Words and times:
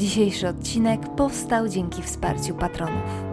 Dzisiejszy 0.00 0.48
odcinek 0.48 1.00
powstał 1.16 1.68
dzięki 1.68 2.02
wsparciu 2.02 2.54
patronów. 2.54 3.24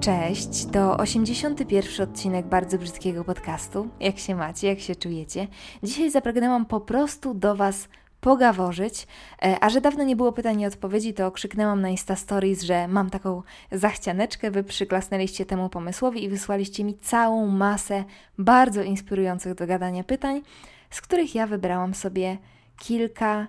Cześć, 0.00 0.66
to 0.72 0.96
81 0.96 2.08
odcinek 2.08 2.46
bardzo 2.46 2.78
brzydkiego 2.78 3.24
podcastu. 3.24 3.88
Jak 4.00 4.18
się 4.18 4.34
macie, 4.34 4.68
jak 4.68 4.80
się 4.80 4.96
czujecie? 4.96 5.48
Dzisiaj 5.82 6.10
zapragnęłam 6.10 6.66
po 6.66 6.80
prostu 6.80 7.34
do 7.34 7.56
Was 7.56 7.88
pogaworzyć, 8.20 9.06
e, 9.42 9.56
a 9.60 9.70
że 9.70 9.80
dawno 9.80 10.04
nie 10.04 10.16
było 10.16 10.32
pytań 10.32 10.60
i 10.60 10.66
odpowiedzi, 10.66 11.14
to 11.14 11.30
krzyknęłam 11.30 11.80
na 11.80 11.88
Insta 11.88 12.16
Stories, 12.16 12.62
że 12.62 12.88
mam 12.88 13.10
taką 13.10 13.42
zachcianeczkę, 13.72 14.50
Wy 14.50 14.64
przyklasnęliście 14.64 15.46
temu 15.46 15.68
pomysłowi 15.68 16.24
i 16.24 16.28
wysłaliście 16.28 16.84
mi 16.84 16.98
całą 16.98 17.46
masę 17.46 18.04
bardzo 18.38 18.82
inspirujących 18.82 19.54
do 19.54 19.66
gadania 19.66 20.04
pytań, 20.04 20.42
z 20.90 21.00
których 21.00 21.34
ja 21.34 21.46
wybrałam 21.46 21.94
sobie 21.94 22.38
kilka 22.78 23.46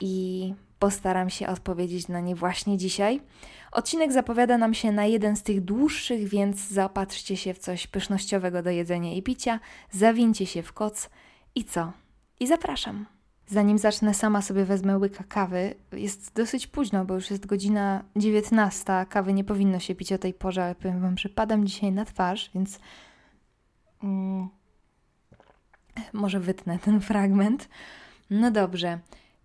i 0.00 0.54
postaram 0.80 1.30
się 1.30 1.48
odpowiedzieć 1.48 2.08
na 2.08 2.20
nie 2.20 2.34
właśnie 2.34 2.78
dzisiaj. 2.78 3.20
Odcinek 3.72 4.12
zapowiada 4.12 4.58
nam 4.58 4.74
się 4.74 4.92
na 4.92 5.06
jeden 5.06 5.36
z 5.36 5.42
tych 5.42 5.60
dłuższych, 5.60 6.28
więc 6.28 6.68
zaopatrzcie 6.68 7.36
się 7.36 7.54
w 7.54 7.58
coś 7.58 7.86
pysznościowego 7.86 8.62
do 8.62 8.70
jedzenia 8.70 9.14
i 9.14 9.22
picia, 9.22 9.60
zawincie 9.90 10.46
się 10.46 10.62
w 10.62 10.72
koc 10.72 11.10
i 11.54 11.64
co? 11.64 11.92
I 12.40 12.46
zapraszam. 12.46 13.06
Zanim 13.46 13.78
zacznę, 13.78 14.14
sama 14.14 14.42
sobie 14.42 14.64
wezmę 14.64 14.98
łyka 14.98 15.24
kawy. 15.24 15.74
Jest 15.92 16.34
dosyć 16.34 16.66
późno, 16.66 17.04
bo 17.04 17.14
już 17.14 17.30
jest 17.30 17.46
godzina 17.46 18.04
19. 18.16 19.06
Kawy 19.08 19.32
nie 19.32 19.44
powinno 19.44 19.78
się 19.78 19.94
pić 19.94 20.12
o 20.12 20.18
tej 20.18 20.34
porze, 20.34 20.64
ale 20.64 20.74
powiem 20.74 21.00
Wam, 21.00 21.18
że 21.18 21.28
padam 21.28 21.66
dzisiaj 21.66 21.92
na 21.92 22.04
twarz, 22.04 22.50
więc 22.54 22.78
mm, 24.02 24.48
może 26.12 26.40
wytnę 26.40 26.78
ten 26.78 27.00
fragment. 27.00 27.68
No 28.30 28.50
dobrze. 28.50 28.98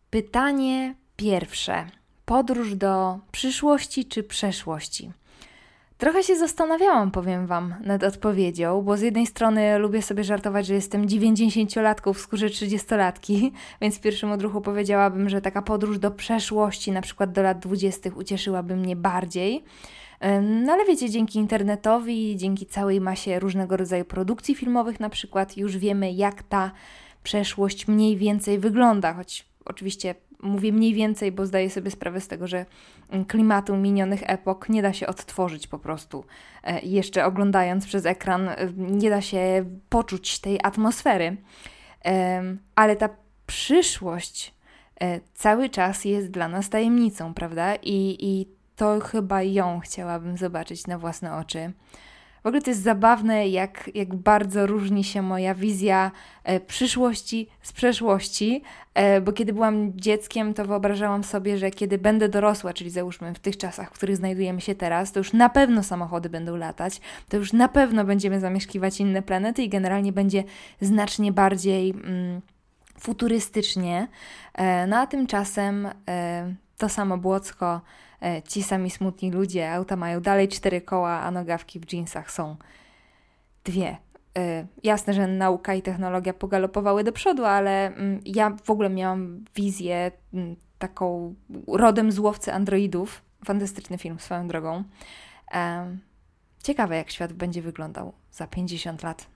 Pytanie 0.10 0.96
pierwsze. 1.16 1.86
Podróż 2.26 2.76
do 2.76 3.20
przyszłości 3.32 4.06
czy 4.06 4.24
przeszłości? 4.24 5.12
Trochę 5.98 6.24
się 6.24 6.36
zastanawiałam, 6.36 7.12
powiem 7.12 7.48
Wam, 7.48 7.76
nad 7.84 8.04
odpowiedzią, 8.04 8.82
bo 8.82 8.98
z 8.98 9.02
jednej 9.02 9.28
strony 9.28 9.78
lubię 9.78 10.02
sobie 10.02 10.24
żartować, 10.24 10.68
że 10.68 10.74
jestem 10.74 11.08
90-latką 11.08 12.14
w 12.14 12.20
skórze 12.20 12.48
30-latki, 12.48 13.52
więc 13.82 13.98
w 13.98 14.02
pierwszym 14.02 14.32
odruchu 14.32 14.62
powiedziałabym, 14.62 15.30
że 15.30 15.42
taka 15.42 15.62
podróż 15.62 16.00
do 16.00 16.12
przeszłości, 16.12 16.92
na 16.92 17.02
przykład 17.02 17.32
do 17.32 17.42
lat 17.42 17.60
20., 17.60 18.10
ucieszyłaby 18.16 18.76
mnie 18.76 18.96
bardziej. 18.96 19.64
No 20.42 20.74
ale 20.74 20.86
wiecie, 20.86 21.10
dzięki 21.10 21.40
internetowi, 21.40 22.38
dzięki 22.38 22.66
całej 22.66 23.02
masie 23.02 23.40
różnego 23.40 23.78
rodzaju 23.78 24.06
produkcji 24.06 24.56
filmowych, 24.56 25.00
na 25.00 25.10
przykład, 25.10 25.58
już 25.58 25.78
wiemy, 25.78 26.12
jak 26.12 26.44
ta 26.44 26.72
przeszłość 27.24 27.88
mniej 27.88 28.18
więcej 28.18 28.60
wygląda, 28.60 29.14
choć 29.14 29.46
oczywiście 29.66 30.16
mówię 30.42 30.72
mniej 30.72 30.94
więcej, 30.94 31.32
bo 31.32 31.46
zdaję 31.46 31.70
sobie 31.70 31.92
sprawę 31.92 32.22
z 32.22 32.28
tego, 32.28 32.48
że 32.48 32.66
klimatu 33.28 33.78
minionych 33.78 34.22
epok 34.26 34.70
nie 34.70 34.82
da 34.82 34.94
się 34.94 35.08
odtworzyć 35.08 35.68
po 35.68 35.80
prostu. 35.80 36.26
E, 36.64 36.82
jeszcze 36.82 37.26
oglądając 37.26 37.86
przez 37.86 38.06
ekran, 38.06 38.50
e, 38.50 38.56
nie 38.78 39.10
da 39.10 39.22
się 39.22 39.66
poczuć 39.90 40.40
tej 40.40 40.60
atmosfery. 40.64 41.38
Ale 42.76 42.96
ta 42.96 43.10
przyszłość 43.48 44.54
e, 45.02 45.20
cały 45.34 45.70
czas 45.70 46.06
jest 46.06 46.32
dla 46.32 46.48
nas 46.48 46.70
tajemnicą, 46.70 47.34
prawda? 47.34 47.76
I, 47.76 48.18
i 48.20 48.48
to 48.76 49.00
chyba 49.00 49.44
ją 49.44 49.80
chciałabym 49.80 50.38
zobaczyć 50.38 50.88
na 50.88 50.98
własne 50.98 51.36
oczy. 51.36 51.72
W 52.46 52.48
ogóle 52.48 52.62
to 52.62 52.70
jest 52.72 52.84
zabawne, 52.84 53.48
jak, 53.48 53.90
jak 53.94 54.16
bardzo 54.16 54.68
różni 54.68 55.04
się 55.04 55.22
moja 55.22 55.56
wizja 55.56 56.12
e, 56.44 56.60
przyszłości 56.60 57.48
z 57.62 57.72
przeszłości, 57.72 58.64
e, 58.94 59.22
bo 59.22 59.34
kiedy 59.34 59.54
byłam 59.54 60.00
dzieckiem, 60.00 60.54
to 60.54 60.66
wyobrażałam 60.66 61.24
sobie, 61.24 61.58
że 61.58 61.72
kiedy 61.72 61.98
będę 61.98 62.30
dorosła, 62.30 62.74
czyli 62.74 62.90
załóżmy 62.90 63.34
w 63.34 63.40
tych 63.40 63.58
czasach, 63.58 63.90
w 63.90 63.94
których 63.94 64.16
znajdujemy 64.16 64.62
się 64.62 64.76
teraz, 64.76 65.12
to 65.12 65.20
już 65.20 65.34
na 65.34 65.50
pewno 65.50 65.84
samochody 65.84 66.30
będą 66.30 66.56
latać, 66.56 67.02
to 67.30 67.38
już 67.38 67.54
na 67.54 67.68
pewno 67.68 68.04
będziemy 68.04 68.40
zamieszkiwać 68.40 69.00
inne 69.00 69.22
planety 69.22 69.64
i 69.64 69.70
generalnie 69.70 70.12
będzie 70.14 70.44
znacznie 70.82 71.32
bardziej 71.32 71.90
mm, 71.90 72.42
futurystycznie. 73.00 74.08
E, 74.54 74.88
no 74.88 74.98
a 74.98 75.08
tymczasem 75.08 75.88
to 76.78 76.90
samo 76.90 77.18
Błocko 77.18 77.82
ci 78.48 78.64
sami 78.64 78.90
smutni 78.90 79.32
ludzie, 79.32 79.72
auta 79.72 79.96
mają 79.96 80.22
dalej 80.22 80.48
cztery 80.48 80.82
koła, 80.82 81.22
a 81.22 81.32
nogawki 81.32 81.80
w 81.80 81.94
jeansach 81.94 82.32
są 82.32 82.56
dwie. 83.64 83.98
E, 84.38 84.68
jasne, 84.84 85.14
że 85.14 85.28
nauka 85.28 85.74
i 85.74 85.82
technologia 85.82 86.34
pogalopowały 86.34 87.04
do 87.04 87.12
przodu, 87.12 87.46
ale 87.46 87.88
mm, 87.88 88.22
ja 88.26 88.58
w 88.64 88.70
ogóle 88.70 88.90
miałam 88.90 89.46
wizję 89.56 90.12
mm, 90.34 90.56
taką 90.80 91.36
rodem 91.68 92.12
z 92.12 92.20
łowcy 92.20 92.54
androidów. 92.54 93.22
Fantastyczny 93.46 93.98
film 93.98 94.20
swoją 94.20 94.48
drogą. 94.48 94.84
E, 95.54 95.98
ciekawe, 96.64 96.96
jak 96.96 97.12
świat 97.12 97.34
będzie 97.34 97.62
wyglądał 97.62 98.14
za 98.32 98.48
50 98.48 99.04
lat. 99.04 99.28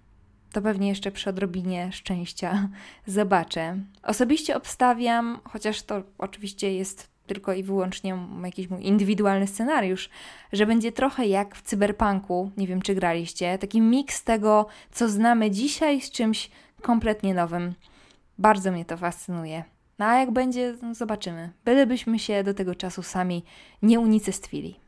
To 0.52 0.62
pewnie 0.62 0.90
jeszcze 0.90 1.12
przy 1.12 1.30
odrobinie 1.30 1.92
szczęścia 1.92 2.70
zobaczę. 3.06 3.78
Osobiście 4.04 4.56
obstawiam, 4.56 5.40
chociaż 5.44 5.82
to 5.82 6.04
oczywiście 6.18 6.74
jest 6.74 7.10
tylko 7.30 7.54
i 7.54 7.64
wyłącznie 7.64 8.18
jakiś 8.44 8.70
mój 8.70 8.86
indywidualny 8.86 9.48
scenariusz, 9.48 10.10
że 10.54 10.66
będzie 10.66 10.92
trochę 10.92 11.28
jak 11.28 11.56
w 11.56 11.62
cyberpunku, 11.62 12.52
nie 12.58 12.68
wiem 12.68 12.82
czy 12.82 12.96
graliście, 12.96 13.58
taki 13.58 13.82
miks 13.82 14.24
tego, 14.24 14.66
co 14.92 15.10
znamy 15.10 15.52
dzisiaj 15.52 16.02
z 16.02 16.12
czymś 16.12 16.50
kompletnie 16.82 17.34
nowym. 17.34 17.74
Bardzo 18.38 18.72
mnie 18.72 18.86
to 18.86 18.98
fascynuje. 18.98 19.64
No 20.00 20.06
a 20.06 20.20
jak 20.20 20.32
będzie, 20.32 20.76
no 20.82 20.96
zobaczymy. 20.96 21.50
Bylebyśmy 21.66 22.20
się 22.20 22.44
do 22.44 22.54
tego 22.54 22.76
czasu 22.76 23.04
sami 23.04 23.44
nie 23.82 24.00
unicestwili. 24.00 24.80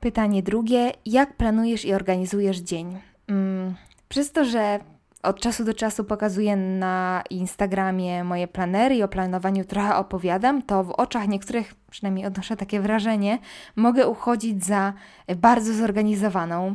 Pytanie 0.00 0.42
drugie. 0.42 0.92
Jak 1.06 1.36
planujesz 1.36 1.84
i 1.84 1.94
organizujesz 1.94 2.58
dzień? 2.58 2.98
Hmm, 3.26 3.74
przez 4.08 4.32
to, 4.32 4.44
że 4.44 4.80
od 5.22 5.40
czasu 5.40 5.64
do 5.64 5.74
czasu 5.74 6.04
pokazuję 6.04 6.56
na 6.56 7.22
Instagramie 7.30 8.24
moje 8.24 8.48
planery 8.48 8.94
i 8.94 9.02
o 9.02 9.08
planowaniu 9.08 9.64
trochę 9.64 9.96
opowiadam, 9.96 10.62
to 10.62 10.84
w 10.84 10.90
oczach 10.90 11.28
niektórych, 11.28 11.74
przynajmniej 11.90 12.26
odnoszę 12.26 12.56
takie 12.56 12.80
wrażenie, 12.80 13.38
mogę 13.76 14.06
uchodzić 14.08 14.64
za 14.64 14.92
bardzo 15.36 15.74
zorganizowaną. 15.74 16.74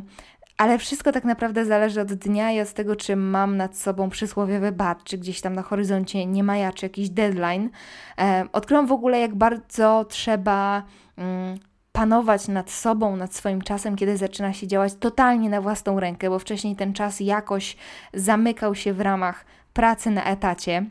Ale 0.56 0.78
wszystko 0.78 1.12
tak 1.12 1.24
naprawdę 1.24 1.64
zależy 1.64 2.00
od 2.00 2.14
dnia 2.14 2.52
i 2.52 2.60
od 2.60 2.72
tego, 2.72 2.96
czy 2.96 3.16
mam 3.16 3.56
nad 3.56 3.76
sobą 3.76 4.10
przysłowiowy 4.10 4.72
bat, 4.72 5.04
czy 5.04 5.18
gdzieś 5.18 5.40
tam 5.40 5.54
na 5.54 5.62
horyzoncie 5.62 6.26
nie 6.26 6.44
majaczy 6.44 6.86
jakiś 6.86 7.10
deadline. 7.10 7.70
E, 8.18 8.44
odkryłam 8.52 8.86
w 8.86 8.92
ogóle, 8.92 9.20
jak 9.20 9.34
bardzo 9.34 10.04
trzeba 10.08 10.82
mm, 11.16 11.58
panować 11.94 12.48
nad 12.48 12.70
sobą, 12.70 13.16
nad 13.16 13.34
swoim 13.34 13.62
czasem, 13.62 13.96
kiedy 13.96 14.16
zaczyna 14.16 14.52
się 14.52 14.66
działać 14.66 14.94
totalnie 14.94 15.50
na 15.50 15.60
własną 15.60 16.00
rękę, 16.00 16.30
bo 16.30 16.38
wcześniej 16.38 16.76
ten 16.76 16.92
czas 16.92 17.20
jakoś 17.20 17.76
zamykał 18.14 18.74
się 18.74 18.92
w 18.92 19.00
ramach 19.00 19.44
pracy 19.72 20.10
na 20.10 20.24
etacie. 20.24 20.84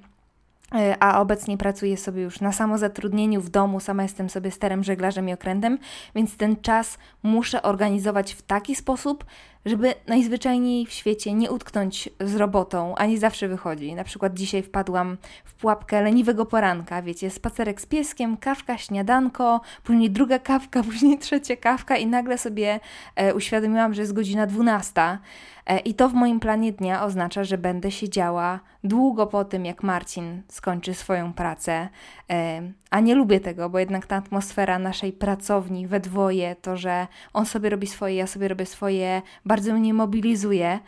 E, 0.75 1.03
a 1.03 1.21
obecnie 1.21 1.57
pracuję 1.57 1.97
sobie 1.97 2.21
już 2.21 2.41
na 2.41 2.51
samozatrudnieniu 2.51 3.41
w 3.41 3.49
domu, 3.49 3.79
sama 3.79 4.03
jestem 4.03 4.29
sobie 4.29 4.51
sterem, 4.51 4.83
żeglarzem 4.83 5.29
i 5.29 5.33
okrętem, 5.33 5.77
więc 6.15 6.37
ten 6.37 6.55
czas 6.55 6.97
muszę 7.23 7.61
organizować 7.61 8.33
w 8.33 8.41
taki 8.41 8.75
sposób, 8.75 9.25
żeby 9.65 9.93
najzwyczajniej 10.07 10.85
w 10.85 10.91
świecie 10.91 11.33
nie 11.33 11.51
utknąć 11.51 12.09
z 12.19 12.35
robotą, 12.35 12.95
a 12.95 13.05
nie 13.05 13.17
zawsze 13.17 13.47
wychodzi. 13.47 13.95
Na 13.95 14.03
przykład 14.03 14.33
dzisiaj 14.33 14.63
wpadłam 14.63 15.17
w 15.45 15.53
pułapkę 15.53 16.01
leniwego 16.01 16.45
poranka, 16.45 17.01
wiecie, 17.01 17.29
spacerek 17.29 17.81
z 17.81 17.85
pieskiem, 17.85 18.37
kawka, 18.37 18.77
śniadanko, 18.77 19.61
później 19.83 20.11
druga 20.11 20.39
kawka, 20.39 20.83
później 20.89 21.19
trzecia 21.19 21.55
kawka 21.55 21.97
i 21.97 22.07
nagle 22.07 22.37
sobie 22.37 22.79
e, 23.15 23.33
uświadomiłam, 23.33 23.93
że 23.93 24.01
jest 24.01 24.13
godzina 24.13 24.47
12 24.47 25.17
e, 25.65 25.79
i 25.79 25.93
to 25.93 26.09
w 26.09 26.13
moim 26.13 26.39
planie 26.39 26.71
dnia 26.71 27.03
oznacza, 27.03 27.43
że 27.43 27.57
będę 27.57 27.91
siedziała 27.91 28.59
długo 28.83 29.27
po 29.27 29.45
tym, 29.45 29.65
jak 29.65 29.83
Marcin 29.83 30.41
skończy 30.47 30.93
swoją 30.93 31.33
pracę, 31.33 31.89
e, 32.29 32.61
a 32.93 32.99
nie 32.99 33.15
lubię 33.15 33.39
tego, 33.39 33.69
bo 33.69 33.79
jednak 33.79 34.05
ta 34.05 34.15
atmosfera 34.15 34.79
naszej 34.79 35.13
pracowni 35.13 35.87
we 35.87 35.99
dwoje, 35.99 36.55
to, 36.55 36.77
że 36.77 37.07
on 37.33 37.45
sobie 37.45 37.69
robi 37.69 37.87
swoje, 37.87 38.15
ja 38.15 38.27
sobie 38.27 38.47
robię 38.47 38.65
swoje, 38.65 39.21
bardzo 39.45 39.73
mnie 39.73 39.93
mobilizuje. 39.93 40.79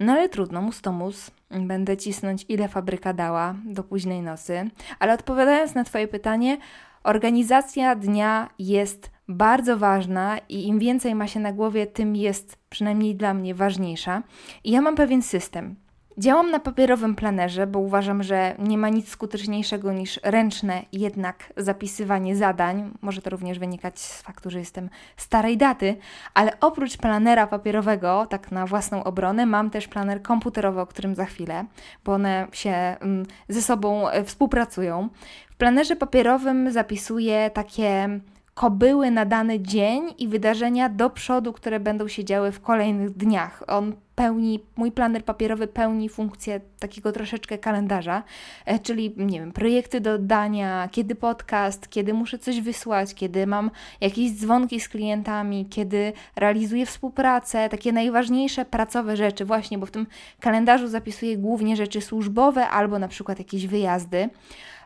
No 0.00 0.12
ale 0.12 0.28
trudno, 0.28 0.62
mus 0.62 0.80
to 0.80 0.92
mus. 0.92 1.30
Będę 1.50 1.96
cisnąć, 1.96 2.44
ile 2.48 2.68
fabryka 2.68 3.12
dała 3.12 3.54
do 3.64 3.82
późnej 3.82 4.22
nocy. 4.22 4.70
Ale 4.98 5.14
odpowiadając 5.14 5.74
na 5.74 5.84
Twoje 5.84 6.08
pytanie, 6.08 6.58
organizacja 7.02 7.94
dnia 7.94 8.48
jest 8.58 9.10
bardzo 9.28 9.78
ważna 9.78 10.38
i 10.48 10.66
im 10.66 10.78
więcej 10.78 11.14
ma 11.14 11.26
się 11.26 11.40
na 11.40 11.52
głowie, 11.52 11.86
tym 11.86 12.16
jest 12.16 12.58
przynajmniej 12.68 13.16
dla 13.16 13.34
mnie 13.34 13.54
ważniejsza. 13.54 14.22
I 14.64 14.70
ja 14.70 14.80
mam 14.80 14.96
pewien 14.96 15.22
system. 15.22 15.76
Działam 16.18 16.50
na 16.50 16.60
papierowym 16.60 17.14
planerze, 17.14 17.66
bo 17.66 17.78
uważam, 17.78 18.22
że 18.22 18.54
nie 18.58 18.78
ma 18.78 18.88
nic 18.88 19.08
skuteczniejszego 19.08 19.92
niż 19.92 20.20
ręczne 20.22 20.82
jednak 20.92 21.52
zapisywanie 21.56 22.36
zadań. 22.36 22.90
Może 23.00 23.22
to 23.22 23.30
również 23.30 23.58
wynikać 23.58 23.98
z 23.98 24.22
faktu, 24.22 24.50
że 24.50 24.58
jestem 24.58 24.90
starej 25.16 25.56
daty, 25.56 25.96
ale 26.34 26.60
oprócz 26.60 26.96
planera 26.96 27.46
papierowego, 27.46 28.26
tak 28.26 28.52
na 28.52 28.66
własną 28.66 29.04
obronę, 29.04 29.46
mam 29.46 29.70
też 29.70 29.88
planer 29.88 30.22
komputerowy, 30.22 30.80
o 30.80 30.86
którym 30.86 31.14
za 31.14 31.24
chwilę, 31.24 31.64
bo 32.04 32.12
one 32.12 32.46
się 32.52 32.70
mm, 32.70 33.26
ze 33.48 33.62
sobą 33.62 34.08
e, 34.08 34.24
współpracują. 34.24 35.08
W 35.50 35.56
planerze 35.56 35.96
papierowym 35.96 36.72
zapisuję 36.72 37.50
takie 37.54 38.20
kobyły 38.54 39.10
na 39.10 39.24
dany 39.24 39.60
dzień 39.60 40.02
i 40.18 40.28
wydarzenia 40.28 40.88
do 40.88 41.10
przodu, 41.10 41.52
które 41.52 41.80
będą 41.80 42.08
się 42.08 42.24
działy 42.24 42.52
w 42.52 42.60
kolejnych 42.60 43.10
dniach. 43.10 43.62
On 43.66 43.92
pełni, 44.14 44.60
mój 44.76 44.92
planer 44.92 45.24
papierowy 45.24 45.66
pełni 45.66 46.08
funkcję 46.08 46.60
takiego 46.78 47.12
troszeczkę 47.12 47.58
kalendarza, 47.58 48.22
e, 48.66 48.78
czyli 48.78 49.14
nie 49.16 49.40
wiem, 49.40 49.52
projekty 49.52 50.00
do 50.00 50.12
oddania, 50.12 50.88
kiedy 50.92 51.14
podcast, 51.14 51.88
kiedy 51.88 52.14
muszę 52.14 52.38
coś 52.38 52.60
wysłać, 52.60 53.14
kiedy 53.14 53.46
mam 53.46 53.70
jakieś 54.00 54.32
dzwonki 54.32 54.80
z 54.80 54.88
klientami, 54.88 55.66
kiedy 55.70 56.12
realizuję 56.36 56.86
współpracę, 56.86 57.68
takie 57.68 57.92
najważniejsze 57.92 58.64
pracowe 58.64 59.16
rzeczy 59.16 59.44
właśnie, 59.44 59.78
bo 59.78 59.86
w 59.86 59.90
tym 59.90 60.06
kalendarzu 60.40 60.88
zapisuję 60.88 61.36
głównie 61.38 61.76
rzeczy 61.76 62.00
służbowe 62.00 62.68
albo 62.68 62.98
na 62.98 63.08
przykład 63.08 63.38
jakieś 63.38 63.66
wyjazdy. 63.66 64.30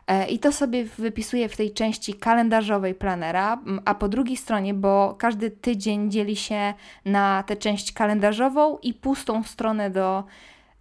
E, 0.07 0.27
I 0.27 0.39
to 0.39 0.51
sobie 0.51 0.85
wypisuję 0.85 1.49
w 1.49 1.57
tej 1.57 1.73
części 1.73 2.13
kalendarzowej 2.13 2.95
planera, 2.95 3.59
a 3.85 3.95
po 3.95 4.07
drugiej 4.07 4.37
stronie, 4.37 4.73
bo 4.73 5.15
każdy 5.19 5.51
tydzień 5.51 6.11
dzieli 6.11 6.35
się 6.35 6.73
na 7.05 7.43
tę 7.43 7.55
część 7.55 7.93
kalendarzową 7.93 8.77
i 8.77 8.93
pustą 8.93 9.43
stronę 9.43 9.89
do 9.89 10.23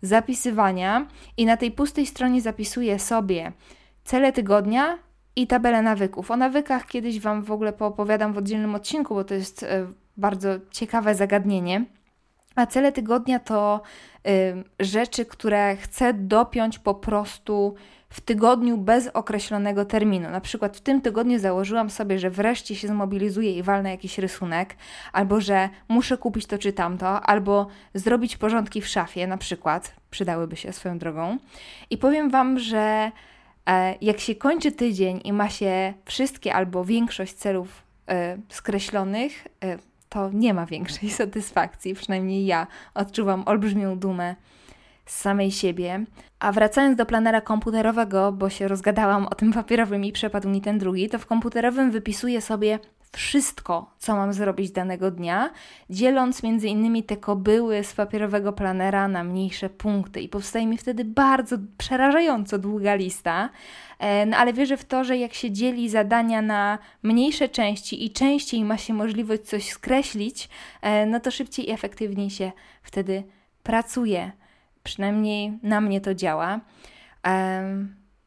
zapisywania. 0.03 1.07
I 1.37 1.47
na 1.47 1.57
tej 1.57 1.71
pustej 1.71 2.07
stronie 2.07 2.41
zapisuję 2.41 2.99
sobie 2.99 3.53
cele 4.05 4.33
tygodnia 4.33 4.99
i 5.37 5.47
tabelę 5.47 5.83
nawyków. 5.83 6.31
O 6.31 6.37
nawykach 6.37 6.87
kiedyś 6.87 7.21
Wam 7.21 7.43
w 7.43 7.53
ogóle 7.53 7.73
poopowiadam 7.73 8.33
w 8.33 8.39
oddzielnym 8.39 8.75
odcinku, 8.75 9.15
bo 9.15 9.25
to 9.25 9.35
jest 9.35 9.63
e, 9.63 9.87
bardzo 10.17 10.49
ciekawe 10.71 11.15
zagadnienie. 11.15 11.85
A 12.55 12.67
cele 12.67 12.93
tygodnia 12.93 13.39
to 13.39 13.83
y, 14.27 14.65
rzeczy, 14.81 15.25
które 15.25 15.77
chcę 15.77 16.15
dopiąć 16.15 16.79
po 16.79 16.95
prostu 16.95 17.75
w 18.15 18.21
tygodniu 18.21 18.79
bez 18.79 19.09
określonego 19.15 19.85
terminu. 19.85 20.31
Na 20.31 20.41
przykład 20.41 20.77
w 20.77 20.81
tym 20.81 21.01
tygodniu 21.01 21.39
założyłam 21.39 21.91
sobie, 21.91 22.19
że 22.19 22.31
wreszcie 22.31 22.77
się 22.77 22.89
zmobilizuję 22.89 23.53
i 23.53 23.63
walnę 23.63 23.91
jakiś 23.91 24.19
rysunek, 24.19 24.77
albo 25.13 25.41
że 25.41 25.69
muszę 25.89 26.19
kupić 26.19 26.47
to 26.47 26.59
czy 26.59 26.73
tamto, 26.73 27.21
albo 27.21 27.67
zrobić 27.95 28.37
porządki 28.37 28.81
w 28.81 28.89
szafie, 28.89 29.27
na 29.27 29.37
przykład, 29.37 29.95
przydałyby 30.11 30.57
się 30.57 30.73
swoją 30.73 30.99
drogą. 30.99 31.39
I 31.91 31.99
powiem 31.99 32.31
Wam, 32.31 32.59
że 32.59 33.11
e, 33.67 33.95
jak 34.01 34.21
się 34.21 34.35
kończy 34.35 34.73
tydzień 34.73 35.21
i 35.25 35.33
ma 35.33 35.49
się 35.49 35.95
wszystkie 36.05 36.55
albo 36.55 36.85
większość 36.85 37.33
celów 37.35 37.83
e, 38.09 38.39
skreślonych, 38.49 39.49
e, 39.65 39.79
to 40.09 40.31
nie 40.33 40.55
ma 40.55 40.67
większej 40.67 41.11
satysfakcji, 41.21 41.95
przynajmniej 41.95 42.47
ja 42.47 42.67
odczuwam 42.95 43.43
olbrzymią 43.47 43.99
dumę 43.99 44.35
z 45.07 45.21
samej 45.21 45.51
siebie. 45.51 46.05
A 46.39 46.53
wracając 46.53 46.99
do 46.99 47.07
planera 47.07 47.41
komputerowego, 47.41 48.33
bo 48.33 48.51
się 48.51 48.69
rozgadałam 48.69 49.27
o 49.27 49.35
tym 49.35 49.53
papierowym 49.53 50.05
i 50.05 50.13
przepadł 50.13 50.49
mi 50.49 50.61
ten 50.61 50.79
drugi, 50.79 51.09
to 51.09 51.19
w 51.19 51.27
komputerowym 51.27 51.91
wypisuję 51.91 52.41
sobie 52.41 52.79
wszystko, 53.15 53.91
co 53.99 54.17
mam 54.17 54.33
zrobić 54.33 54.71
danego 54.71 55.11
dnia, 55.11 55.51
dzieląc 55.91 56.43
między 56.43 56.69
innymi 56.69 57.03
te 57.03 57.17
kobyły 57.17 57.85
z 57.85 57.95
papierowego 57.95 58.53
planera 58.53 59.09
na 59.09 59.25
mniejsze 59.25 59.71
punkty. 59.71 60.21
I 60.21 60.29
powstaje 60.29 60.67
mi 60.67 60.79
wtedy 60.79 61.05
bardzo 61.05 61.57
przerażająco 61.79 62.59
długa 62.59 62.95
lista, 62.95 63.51
e, 63.99 64.27
no 64.27 64.37
ale 64.37 64.53
wierzę 64.53 64.77
w 64.77 64.85
to, 64.85 65.05
że 65.05 65.17
jak 65.17 65.35
się 65.35 65.51
dzieli 65.51 65.89
zadania 65.89 66.43
na 66.43 66.79
mniejsze 67.03 67.49
części 67.49 68.07
i 68.07 68.11
częściej 68.11 68.65
ma 68.65 68.79
się 68.79 68.95
możliwość 68.95 69.43
coś 69.43 69.69
skreślić, 69.69 70.49
e, 70.83 71.07
no 71.07 71.21
to 71.21 71.31
szybciej 71.31 71.69
i 71.69 71.73
efektywniej 71.73 72.31
się 72.31 72.53
wtedy 72.83 73.23
pracuje. 73.63 74.33
Przynajmniej 74.85 75.59
na 75.63 75.81
mnie 75.81 76.01
to 76.01 76.15
działa. 76.15 76.61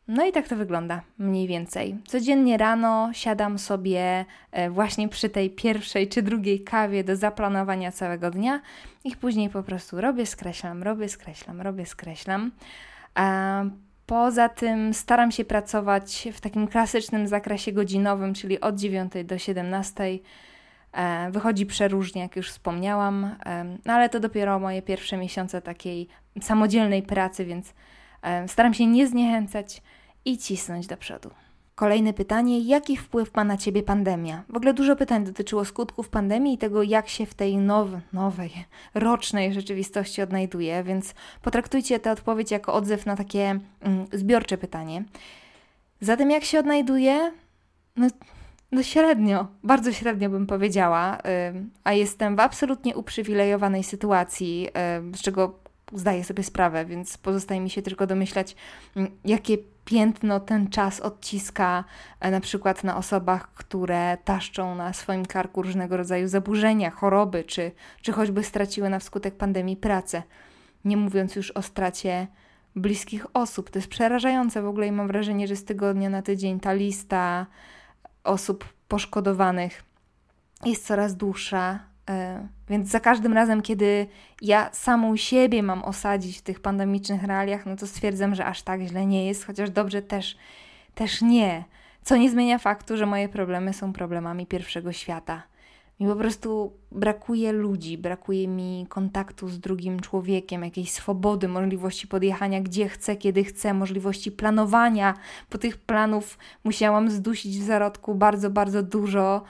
No 0.08 0.26
i 0.26 0.32
tak 0.32 0.48
to 0.48 0.56
wygląda 0.56 1.02
mniej 1.18 1.48
więcej. 1.48 1.98
Codziennie 2.08 2.58
rano 2.58 3.10
siadam 3.14 3.60
sobie 3.60 4.26
e, 4.52 4.70
właśnie 4.70 5.10
przy 5.10 5.30
tej 5.30 5.50
pierwszej 5.50 6.08
czy 6.08 6.22
drugiej 6.22 6.64
kawie 6.64 7.04
do 7.04 7.16
zaplanowania 7.16 7.92
całego 7.92 8.32
dnia 8.32 8.62
i 9.04 9.16
później 9.16 9.50
po 9.50 9.64
prostu 9.64 10.02
robię, 10.02 10.26
skreślam, 10.26 10.84
robię, 10.84 11.10
skreślam, 11.10 11.62
robię, 11.62 11.86
skreślam. 11.86 12.52
Poza 14.06 14.50
tym 14.50 14.94
staram 14.94 15.32
się 15.32 15.46
pracować 15.46 16.28
w 16.34 16.42
takim 16.42 16.68
klasycznym 16.68 17.28
zakresie 17.28 17.72
godzinowym, 17.72 18.34
czyli 18.34 18.62
od 18.62 18.76
9 18.76 19.14
do 19.26 19.38
17 19.38 20.04
E, 20.04 20.20
wychodzi 21.32 21.66
przeróżnie, 21.66 22.22
jak 22.22 22.36
już 22.36 22.50
wspomniałam, 22.50 23.36
no 23.86 23.94
ale 23.94 24.10
to 24.10 24.20
dopiero 24.20 24.60
moje 24.60 24.82
pierwsze 24.82 25.18
miesiące 25.18 25.62
takiej 25.62 26.08
samodzielnej 26.42 27.04
pracy, 27.04 27.46
więc 27.46 27.74
staram 28.48 28.74
się 28.74 28.88
nie 28.88 29.08
zniechęcać 29.08 29.82
i 30.26 30.38
cisnąć 30.38 30.88
do 30.88 30.98
przodu. 30.98 31.30
Kolejne 31.76 32.14
pytanie: 32.14 32.60
jaki 32.60 32.98
wpływ 32.98 33.36
ma 33.36 33.44
na 33.44 33.58
ciebie 33.58 33.84
pandemia? 33.84 34.44
W 34.50 34.58
ogóle 34.58 34.74
dużo 34.74 34.96
pytań 34.96 35.26
dotyczyło 35.26 35.66
skutków 35.66 36.10
pandemii 36.10 36.54
i 36.54 36.58
tego, 36.58 36.84
jak 36.84 37.10
się 37.10 37.26
w 37.26 37.34
tej 37.34 37.58
now, 37.58 37.90
nowej, 38.14 38.52
rocznej 38.94 39.54
rzeczywistości 39.54 40.22
odnajduje, 40.22 40.84
więc 40.84 41.14
potraktujcie 41.42 42.00
tę 42.00 42.12
odpowiedź 42.12 42.52
jako 42.52 42.74
odzew 42.74 43.06
na 43.06 43.16
takie 43.16 43.60
mm, 43.82 44.06
zbiorcze 44.14 44.58
pytanie. 44.58 45.04
Zatem, 46.02 46.32
jak 46.32 46.44
się 46.44 46.60
odnajduje? 46.60 47.32
No, 47.96 48.08
no 48.72 48.84
średnio, 48.84 49.48
bardzo 49.64 49.92
średnio 49.92 50.30
bym 50.30 50.48
powiedziała, 50.48 51.18
a 51.84 51.94
jestem 51.94 52.36
w 52.36 52.40
absolutnie 52.40 52.96
uprzywilejowanej 52.96 53.84
sytuacji, 53.84 54.68
z 55.16 55.22
czego 55.22 55.60
zdaję 55.94 56.24
sobie 56.24 56.44
sprawę, 56.44 56.86
więc 56.86 57.18
pozostaje 57.18 57.62
mi 57.62 57.70
się 57.70 57.82
tylko 57.82 58.08
domyślać, 58.08 58.56
jakie 59.26 59.58
piętno 59.88 60.40
ten 60.40 60.70
czas 60.70 61.00
odciska 61.00 61.84
e, 62.20 62.32
na 62.32 62.40
przykład 62.40 62.84
na 62.84 62.98
osobach, 62.98 63.54
które 63.54 64.18
taszczą 64.24 64.76
na 64.76 64.94
swoim 64.94 65.26
karku 65.26 65.62
różnego 65.62 65.98
rodzaju 65.98 66.28
zaburzenia, 66.28 66.92
choroby, 66.92 67.44
czy, 67.44 67.72
czy 68.02 68.12
choćby 68.12 68.44
straciły 68.44 68.90
na 68.90 69.00
wskutek 69.00 69.36
pandemii 69.36 69.76
pracę. 69.76 70.24
Nie 70.86 70.98
mówiąc 70.98 71.36
już 71.36 71.52
o 71.52 71.62
stracie 71.62 72.28
bliskich 72.76 73.28
osób. 73.34 73.70
To 73.70 73.80
jest 73.80 73.90
przerażające 73.90 74.62
w 74.62 74.68
ogóle 74.68 74.88
i 74.88 74.92
mam 74.92 75.08
wrażenie, 75.08 75.48
że 75.48 75.56
z 75.56 75.66
tygodnia 75.66 76.10
na 76.10 76.22
tydzień 76.22 76.60
ta 76.60 76.74
lista 76.74 77.46
osób 78.28 78.66
poszkodowanych 78.88 79.84
jest 80.66 80.88
coraz 80.88 81.16
dłuższa. 81.16 81.80
E, 82.10 82.48
więc 82.70 82.90
za 82.90 83.00
każdym 83.00 83.34
razem, 83.34 83.62
kiedy 83.62 84.08
ja 84.42 84.70
samą 84.74 85.18
siebie 85.18 85.64
mam 85.64 85.84
osadzić 85.84 86.38
w 86.38 86.42
tych 86.42 86.60
pandemicznych 86.60 87.24
realiach, 87.24 87.66
no 87.66 87.76
to 87.76 87.88
stwierdzam, 87.88 88.36
że 88.36 88.46
aż 88.46 88.62
tak 88.62 88.82
źle 88.82 89.06
nie 89.06 89.28
jest, 89.28 89.46
chociaż 89.46 89.70
dobrze 89.70 90.02
też, 90.02 90.38
też 90.96 91.22
nie. 91.22 91.64
Co 92.04 92.18
nie 92.18 92.30
zmienia 92.30 92.58
faktu, 92.58 92.98
że 92.98 93.06
moje 93.06 93.30
problemy 93.30 93.74
są 93.74 93.94
problemami 93.94 94.46
pierwszego 94.46 94.94
świata. 94.94 95.44
Mi 96.00 96.08
po 96.08 96.16
prostu 96.16 96.74
brakuje 96.92 97.52
ludzi, 97.52 97.98
brakuje 97.98 98.48
mi 98.48 98.86
kontaktu 98.90 99.48
z 99.48 99.60
drugim 99.60 100.00
człowiekiem, 100.00 100.64
jakiejś 100.64 100.92
swobody, 100.92 101.48
możliwości 101.48 102.08
podjechania 102.08 102.62
gdzie 102.62 102.90
chcę, 102.90 103.16
kiedy 103.16 103.44
chcę, 103.44 103.74
możliwości 103.74 104.32
planowania, 104.32 105.14
bo 105.52 105.58
tych 105.58 105.78
planów 105.78 106.38
musiałam 106.64 107.10
zdusić 107.10 107.60
w 107.60 107.64
zarodku 107.64 108.16
bardzo, 108.16 108.50
bardzo 108.50 108.84
dużo, 108.84 109.44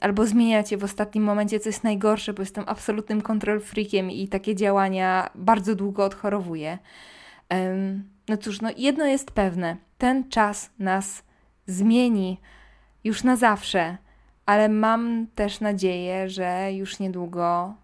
albo 0.00 0.26
zmieniać 0.26 0.72
je 0.72 0.78
w 0.78 0.84
ostatnim 0.84 1.24
momencie, 1.24 1.60
co 1.60 1.68
jest 1.68 1.84
najgorsze, 1.84 2.32
bo 2.32 2.42
jestem 2.42 2.64
absolutnym 2.66 3.20
kontrol 3.22 3.60
freakiem 3.60 4.10
i 4.10 4.28
takie 4.28 4.54
działania 4.54 5.30
bardzo 5.34 5.74
długo 5.74 6.04
odchorowuję. 6.04 6.78
No 8.28 8.36
cóż, 8.36 8.60
no 8.60 8.68
jedno 8.76 9.06
jest 9.06 9.30
pewne, 9.30 9.76
ten 9.98 10.28
czas 10.28 10.70
nas 10.78 11.22
zmieni 11.66 12.40
już 13.04 13.24
na 13.24 13.36
zawsze 13.36 13.98
ale 14.48 14.68
mam 14.68 15.26
też 15.34 15.60
nadzieję, 15.60 16.30
że 16.30 16.72
już 16.72 16.98
niedługo 16.98 17.74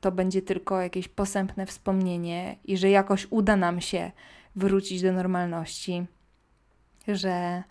to 0.00 0.12
będzie 0.12 0.42
tylko 0.42 0.80
jakieś 0.80 1.08
posępne 1.08 1.66
wspomnienie 1.66 2.56
i 2.64 2.76
że 2.76 2.90
jakoś 2.90 3.26
uda 3.30 3.56
nam 3.56 3.80
się 3.80 4.10
wrócić 4.56 5.02
do 5.02 5.12
normalności, 5.12 6.06
że, 7.08 7.62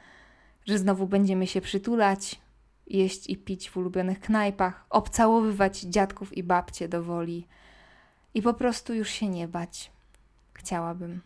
że 0.65 0.77
znowu 0.77 1.07
będziemy 1.07 1.47
się 1.47 1.61
przytulać, 1.61 2.41
jeść 2.87 3.29
i 3.29 3.37
pić 3.37 3.69
w 3.69 3.77
ulubionych 3.77 4.19
knajpach, 4.19 4.85
obcałowywać 4.89 5.79
dziadków 5.79 6.37
i 6.37 6.43
babcie 6.43 6.87
do 6.87 7.03
woli 7.03 7.47
i 8.33 8.41
po 8.41 8.53
prostu 8.53 8.93
już 8.93 9.09
się 9.09 9.29
nie 9.29 9.47
bać. 9.47 9.91
Chciałabym. 10.53 11.21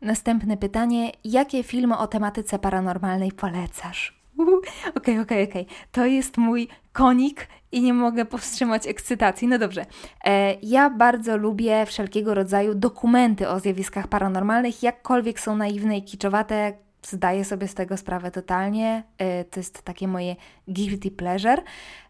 Następne 0.00 0.56
pytanie: 0.56 1.12
jakie 1.24 1.62
filmy 1.62 1.98
o 1.98 2.06
tematyce 2.06 2.58
paranormalnej 2.58 3.32
polecasz? 3.32 4.15
Okej, 4.96 5.18
okej, 5.18 5.48
okej. 5.48 5.66
To 5.92 6.06
jest 6.06 6.36
mój 6.36 6.68
konik 6.92 7.48
i 7.72 7.82
nie 7.82 7.94
mogę 7.94 8.24
powstrzymać 8.24 8.86
ekscytacji. 8.86 9.48
No 9.48 9.58
dobrze. 9.58 9.86
E, 10.24 10.54
ja 10.62 10.90
bardzo 10.90 11.36
lubię 11.36 11.86
wszelkiego 11.86 12.34
rodzaju 12.34 12.74
dokumenty 12.74 13.48
o 13.48 13.60
zjawiskach 13.60 14.08
paranormalnych, 14.08 14.82
jakkolwiek 14.82 15.40
są 15.40 15.56
naiwne 15.56 15.98
i 15.98 16.02
kiczowate, 16.02 16.72
zdaję 17.02 17.44
sobie 17.44 17.68
z 17.68 17.74
tego 17.74 17.96
sprawę 17.96 18.30
totalnie. 18.30 19.02
E, 19.18 19.44
to 19.44 19.60
jest 19.60 19.82
takie 19.82 20.08
moje 20.08 20.36
guilty 20.68 21.10
pleasure. 21.10 21.62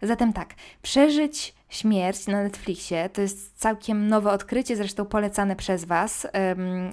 Zatem 0.03 0.33
tak, 0.33 0.55
przeżyć 0.83 1.55
śmierć 1.69 2.27
na 2.27 2.43
Netflixie 2.43 3.09
to 3.09 3.21
jest 3.21 3.59
całkiem 3.59 4.09
nowe 4.09 4.31
odkrycie, 4.31 4.77
zresztą 4.77 5.05
polecane 5.05 5.57
przez 5.57 5.85
Was. 5.85 6.27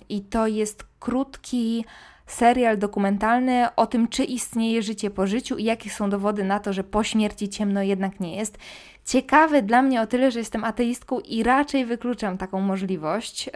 I 0.10 0.22
to 0.22 0.48
jest 0.48 0.84
krótki 1.00 1.86
serial 2.26 2.78
dokumentalny 2.78 3.68
o 3.76 3.88
tym, 3.88 4.08
czy 4.08 4.24
istnieje 4.24 4.82
życie 4.82 5.10
po 5.10 5.28
życiu 5.28 5.58
i 5.58 5.64
jakie 5.64 5.90
są 5.90 6.10
dowody 6.10 6.44
na 6.44 6.60
to, 6.60 6.74
że 6.74 6.84
po 6.84 7.04
śmierci 7.04 7.50
ciemno 7.50 7.82
jednak 7.82 8.20
nie 8.20 8.36
jest. 8.36 8.58
Ciekawy 9.06 9.62
dla 9.62 9.82
mnie 9.82 10.02
o 10.02 10.08
tyle, 10.08 10.32
że 10.32 10.40
jestem 10.40 10.64
ateistką 10.64 11.20
i 11.20 11.44
raczej 11.44 11.86
wykluczam 11.86 12.38
taką 12.38 12.60
możliwość, 12.60 13.50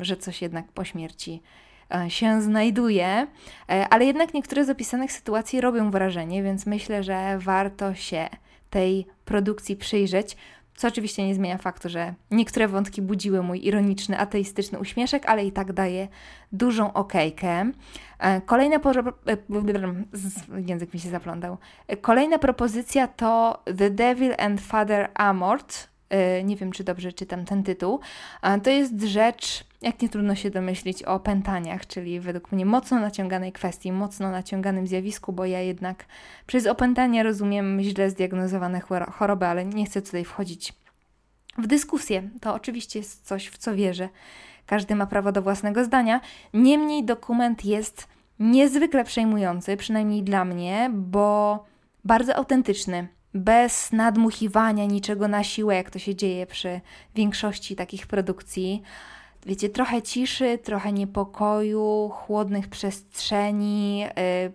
że 0.00 0.16
coś 0.16 0.42
jednak 0.42 0.72
po 0.72 0.84
śmierci 0.84 1.42
e, 1.94 2.10
się 2.10 2.42
znajduje, 2.42 3.06
e, 3.06 3.88
ale 3.88 4.04
jednak 4.04 4.34
niektóre 4.34 4.64
z 4.64 4.70
opisanych 4.70 5.12
sytuacji 5.12 5.60
robią 5.60 5.90
wrażenie, 5.90 6.42
więc 6.42 6.66
myślę, 6.66 7.02
że 7.02 7.38
warto 7.38 7.94
się 7.94 8.28
tej 8.70 9.06
produkcji 9.24 9.76
przyjrzeć. 9.76 10.36
Co 10.80 10.88
oczywiście 10.88 11.26
nie 11.26 11.34
zmienia 11.34 11.58
faktu, 11.58 11.88
że 11.88 12.14
niektóre 12.30 12.68
wątki 12.68 13.02
budziły 13.02 13.42
mój 13.42 13.66
ironiczny, 13.66 14.18
ateistyczny 14.18 14.78
uśmieszek, 14.78 15.26
ale 15.26 15.44
i 15.44 15.52
tak 15.52 15.72
daje 15.72 16.08
dużą 16.52 16.92
okejkę. 16.92 17.70
E, 18.18 18.40
kolejna 18.40 18.76
e, 18.76 19.36
język 20.66 20.94
mi 20.94 21.00
się 21.00 21.08
zaplądał. 21.08 21.58
E, 21.86 21.96
kolejna 21.96 22.38
propozycja 22.38 23.08
to 23.08 23.62
The 23.78 23.90
Devil 23.90 24.34
and 24.38 24.60
Father 24.60 25.10
Amort. 25.14 25.88
Nie 26.44 26.56
wiem, 26.56 26.72
czy 26.72 26.84
dobrze 26.84 27.12
czytam 27.12 27.44
ten 27.44 27.62
tytuł. 27.62 28.00
To 28.62 28.70
jest 28.70 29.02
rzecz 29.02 29.64
jak 29.82 30.02
nie 30.02 30.08
trudno 30.08 30.34
się 30.34 30.50
domyślić 30.50 31.04
o 31.04 31.14
opętaniach, 31.14 31.86
czyli 31.86 32.20
według 32.20 32.52
mnie 32.52 32.66
mocno 32.66 33.00
naciąganej 33.00 33.52
kwestii, 33.52 33.92
mocno 33.92 34.30
naciąganym 34.30 34.86
zjawisku, 34.86 35.32
bo 35.32 35.44
ja 35.44 35.60
jednak 35.60 36.04
przez 36.46 36.66
opętania 36.66 37.22
rozumiem 37.22 37.82
źle 37.82 38.10
zdiagnozowane 38.10 38.80
choroby, 39.12 39.46
ale 39.46 39.64
nie 39.64 39.86
chcę 39.86 40.02
tutaj 40.02 40.24
wchodzić 40.24 40.72
w 41.58 41.66
dyskusję. 41.66 42.30
To 42.40 42.54
oczywiście 42.54 42.98
jest 42.98 43.26
coś, 43.26 43.48
w 43.48 43.58
co 43.58 43.74
wierzę. 43.74 44.08
Każdy 44.66 44.94
ma 44.94 45.06
prawo 45.06 45.32
do 45.32 45.42
własnego 45.42 45.84
zdania. 45.84 46.20
Niemniej 46.54 47.04
dokument 47.04 47.64
jest 47.64 48.08
niezwykle 48.38 49.04
przejmujący, 49.04 49.76
przynajmniej 49.76 50.22
dla 50.22 50.44
mnie, 50.44 50.90
bo 50.94 51.64
bardzo 52.04 52.36
autentyczny 52.36 53.08
bez 53.34 53.92
nadmuchiwania 53.92 54.84
niczego 54.84 55.28
na 55.28 55.44
siłę, 55.44 55.74
jak 55.74 55.90
to 55.90 55.98
się 55.98 56.14
dzieje 56.14 56.46
przy 56.46 56.80
większości 57.14 57.76
takich 57.76 58.06
produkcji 58.06 58.82
wiecie, 59.46 59.68
trochę 59.68 60.02
ciszy, 60.02 60.58
trochę 60.58 60.92
niepokoju, 60.92 62.10
chłodnych 62.12 62.68
przestrzeni, 62.68 63.98
yy, 63.98 64.06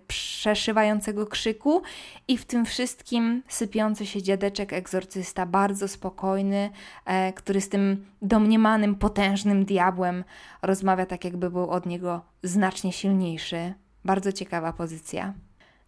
przeszywającego 0.06 1.26
krzyku 1.26 1.82
i 2.28 2.38
w 2.38 2.44
tym 2.44 2.66
wszystkim 2.66 3.42
sypiący 3.48 4.06
się 4.06 4.22
dziadeczek 4.22 4.72
egzorcysta, 4.72 5.46
bardzo 5.46 5.88
spokojny, 5.88 6.70
yy, 7.06 7.32
który 7.32 7.60
z 7.60 7.68
tym 7.68 8.06
domniemanym, 8.22 8.94
potężnym 8.94 9.64
diabłem 9.64 10.24
rozmawia 10.62 11.06
tak, 11.06 11.24
jakby 11.24 11.50
był 11.50 11.70
od 11.70 11.86
niego 11.86 12.20
znacznie 12.42 12.92
silniejszy. 12.92 13.74
Bardzo 14.04 14.32
ciekawa 14.32 14.72
pozycja. 14.72 15.34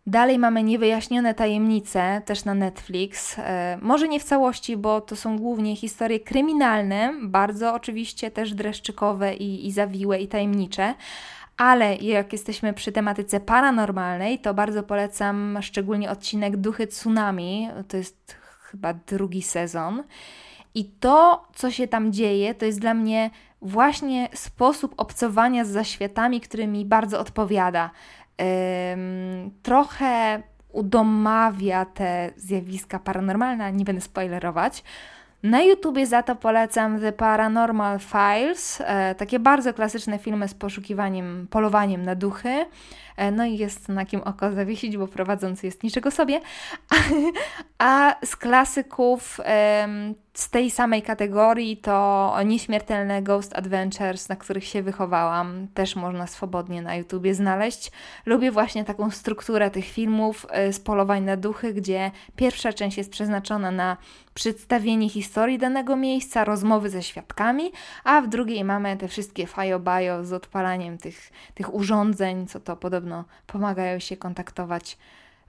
Dalej 0.09 0.39
mamy 0.39 0.63
niewyjaśnione 0.63 1.35
tajemnice, 1.35 2.23
też 2.25 2.45
na 2.45 2.55
Netflix. 2.55 3.39
E, 3.39 3.79
może 3.83 4.09
nie 4.09 4.21
w 4.21 4.25
całości, 4.25 4.77
bo 4.77 5.01
to 5.01 5.17
są 5.17 5.39
głównie 5.39 5.77
historie 5.77 6.21
kryminalne, 6.21 7.15
bardzo 7.23 7.75
oczywiście 7.75 8.31
też 8.31 8.55
dreszczykowe 8.55 9.35
i, 9.35 9.67
i 9.67 9.73
zawiłe 9.73 10.21
i 10.21 10.29
tajemnicze. 10.29 10.95
Ale 11.57 11.97
jak 11.97 12.33
jesteśmy 12.33 12.73
przy 12.73 12.93
tematyce 12.93 13.41
paranormalnej, 13.41 14.39
to 14.39 14.55
bardzo 14.55 14.83
polecam 14.83 15.59
szczególnie 15.63 16.11
odcinek 16.11 16.57
Duchy 16.57 16.87
Tsunami. 16.87 17.69
To 17.89 17.97
jest 17.97 18.37
chyba 18.61 18.95
drugi 18.95 19.43
sezon. 19.43 20.03
I 20.75 20.85
to, 20.85 21.47
co 21.55 21.71
się 21.71 21.89
tam 21.89 22.13
dzieje, 22.13 22.55
to 22.55 22.65
jest 22.65 22.81
dla 22.81 22.95
mnie 22.95 23.31
właśnie 23.63 24.29
sposób 24.35 24.95
obcowania 24.97 25.65
z 25.65 25.69
zaświatami, 25.69 26.41
który 26.41 26.67
mi 26.67 26.85
bardzo 26.85 27.21
odpowiada 27.21 27.91
trochę 29.63 30.43
udomawia 30.73 31.85
te 31.85 32.31
zjawiska 32.37 32.99
paranormalne, 32.99 33.73
nie 33.73 33.85
będę 33.85 34.01
spoilerować. 34.01 34.85
Na 35.43 35.63
YouTubie 35.63 36.07
za 36.07 36.23
to 36.23 36.37
polecam 36.37 37.01
The 37.01 37.13
Paranormal 37.13 37.99
Files, 37.99 38.83
e, 38.85 39.15
takie 39.15 39.39
bardzo 39.39 39.75
klasyczne 39.75 40.19
filmy 40.19 40.49
z 40.49 40.55
poszukiwaniem, 40.55 41.47
polowaniem 41.51 42.03
na 42.03 42.15
duchy. 42.15 42.67
E, 43.17 43.31
no 43.31 43.45
i 43.45 43.57
jest 43.57 43.89
na 43.89 44.05
kim 44.05 44.21
oko 44.21 44.53
zawiesić, 44.53 44.97
bo 44.97 45.09
prowadzący 45.09 45.67
jest 45.67 45.83
niczego 45.83 46.11
sobie. 46.11 46.41
A 47.79 48.17
z 48.25 48.37
klasyków 48.37 49.41
z 50.39 50.51
tej 50.51 50.71
samej 50.71 51.03
kategorii 51.03 51.77
to 51.77 52.37
nieśmiertelne 52.45 53.23
Ghost 53.23 53.57
Adventures, 53.57 54.29
na 54.29 54.37
których 54.37 54.65
się 54.65 54.83
wychowałam, 54.83 55.69
też 55.75 55.97
można 55.97 56.27
swobodnie 56.27 56.83
na 56.83 56.97
YouTubie 56.97 57.35
znaleźć. 57.35 57.91
Lubię 58.27 58.51
właśnie 58.53 58.85
taką 58.85 59.11
strukturę 59.11 59.71
tych 59.71 59.85
filmów 59.85 60.47
e, 60.51 60.73
z 60.73 60.81
polowań 60.81 61.25
na 61.25 61.37
duchy, 61.37 61.75
gdzie 61.75 62.11
pierwsza 62.37 62.73
część 62.73 62.99
jest 62.99 63.11
przeznaczona 63.11 63.71
na 63.71 63.97
przedstawienie 64.35 65.09
historii 65.09 65.59
danego 65.59 65.97
miejsca, 65.97 66.45
rozmowy 66.45 66.91
ze 66.91 67.03
świadkami, 67.03 67.73
a 68.05 68.21
w 68.21 68.29
drugiej 68.29 68.65
mamy 68.65 68.97
te 68.97 69.09
wszystkie 69.09 69.47
fajo-bajo 69.47 70.25
z 70.25 70.33
odpalaniem 70.33 70.99
tych, 70.99 71.31
tych 71.55 71.75
urządzeń, 71.75 72.47
co 72.47 72.61
to 72.61 72.77
podobno 72.77 73.25
pomagają 73.47 73.99
się 73.99 74.17
kontaktować 74.17 74.99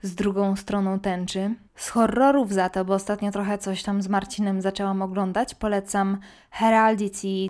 z 0.02 0.14
drugą 0.14 0.56
stroną 0.56 1.00
tęczy. 1.00 1.54
Z 1.74 1.88
horrorów 1.88 2.52
za 2.52 2.68
to, 2.68 2.84
bo 2.84 2.94
ostatnio 2.94 3.30
trochę 3.30 3.58
coś 3.58 3.82
tam 3.82 4.02
z 4.02 4.08
Marcinem 4.08 4.60
zaczęłam 4.60 5.02
oglądać, 5.02 5.54
polecam 5.54 6.18
Heraldity 6.50 7.46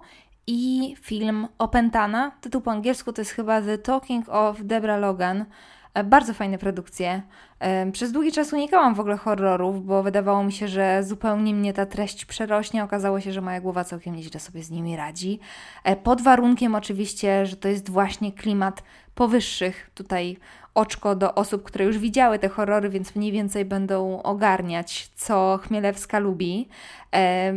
i 0.46 0.94
film 1.00 1.48
Opętana. 1.58 2.32
Tytuł 2.40 2.60
po 2.60 2.70
angielsku 2.70 3.12
to 3.12 3.20
jest 3.20 3.30
chyba 3.30 3.62
The 3.62 3.78
Talking 3.78 4.28
of 4.28 4.62
Debra 4.62 4.96
Logan. 4.96 5.44
E, 5.94 6.04
bardzo 6.04 6.34
fajne 6.34 6.58
produkcje. 6.58 7.22
Przez 7.92 8.12
długi 8.12 8.32
czas 8.32 8.52
unikałam 8.52 8.94
w 8.94 9.00
ogóle 9.00 9.16
horrorów, 9.16 9.86
bo 9.86 10.02
wydawało 10.02 10.44
mi 10.44 10.52
się, 10.52 10.68
że 10.68 11.04
zupełnie 11.04 11.54
mnie 11.54 11.72
ta 11.72 11.86
treść 11.86 12.24
przerośnie. 12.24 12.84
Okazało 12.84 13.20
się, 13.20 13.32
że 13.32 13.40
moja 13.40 13.60
głowa 13.60 13.84
całkiem 13.84 14.16
nieźle 14.16 14.40
sobie 14.40 14.62
z 14.62 14.70
nimi 14.70 14.96
radzi. 14.96 15.40
E, 15.84 15.96
pod 15.96 16.22
warunkiem 16.22 16.74
oczywiście, 16.74 17.46
że 17.46 17.56
to 17.56 17.68
jest 17.68 17.90
właśnie 17.90 18.32
klimat 18.32 18.82
powyższych 19.14 19.90
tutaj 19.94 20.36
oczko 20.74 21.16
do 21.16 21.34
osób, 21.34 21.62
które 21.62 21.84
już 21.84 21.98
widziały 21.98 22.38
te 22.38 22.48
horrory, 22.48 22.88
więc 22.88 23.16
mniej 23.16 23.32
więcej 23.32 23.64
będą 23.64 24.22
ogarniać, 24.22 25.10
co 25.14 25.58
Chmielewska 25.62 26.18
lubi. 26.18 26.68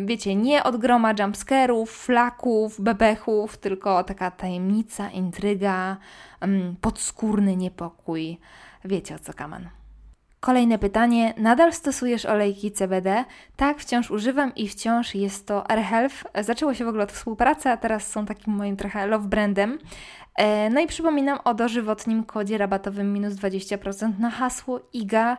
Wiecie, 0.05 0.35
nie 0.35 0.63
od 0.63 0.77
groma 0.77 1.13
jumpscarów, 1.19 1.91
flaków, 1.91 2.81
bebechów, 2.81 3.57
tylko 3.57 4.03
taka 4.03 4.31
tajemnica, 4.31 5.09
intryga, 5.09 5.97
mm, 6.39 6.75
podskórny 6.81 7.55
niepokój. 7.55 8.37
Wiecie 8.85 9.15
o 9.15 9.19
co 9.19 9.33
kaman. 9.33 9.82
Kolejne 10.43 10.79
pytanie. 10.79 11.33
Nadal 11.37 11.73
stosujesz 11.73 12.25
olejki 12.25 12.71
CBD? 12.71 13.25
Tak, 13.55 13.79
wciąż 13.79 14.11
używam 14.11 14.55
i 14.55 14.67
wciąż 14.67 15.15
jest 15.15 15.47
to 15.47 15.71
AirHealth. 15.71 16.23
Zaczęło 16.41 16.73
się 16.73 16.85
w 16.85 16.87
ogóle 16.87 17.03
od 17.03 17.11
współpracy, 17.11 17.69
a 17.69 17.77
teraz 17.77 18.07
są 18.07 18.25
takim 18.25 18.53
moim 18.53 18.77
trochę 18.77 19.07
love 19.07 19.27
brandem. 19.27 19.79
E, 20.35 20.69
no 20.69 20.81
i 20.81 20.87
przypominam 20.87 21.39
o 21.43 21.53
dożywotnim 21.53 22.23
kodzie 22.23 22.57
rabatowym 22.57 23.13
minus 23.13 23.33
20% 23.33 24.19
na 24.19 24.29
hasło 24.29 24.79
IGA. 24.93 25.37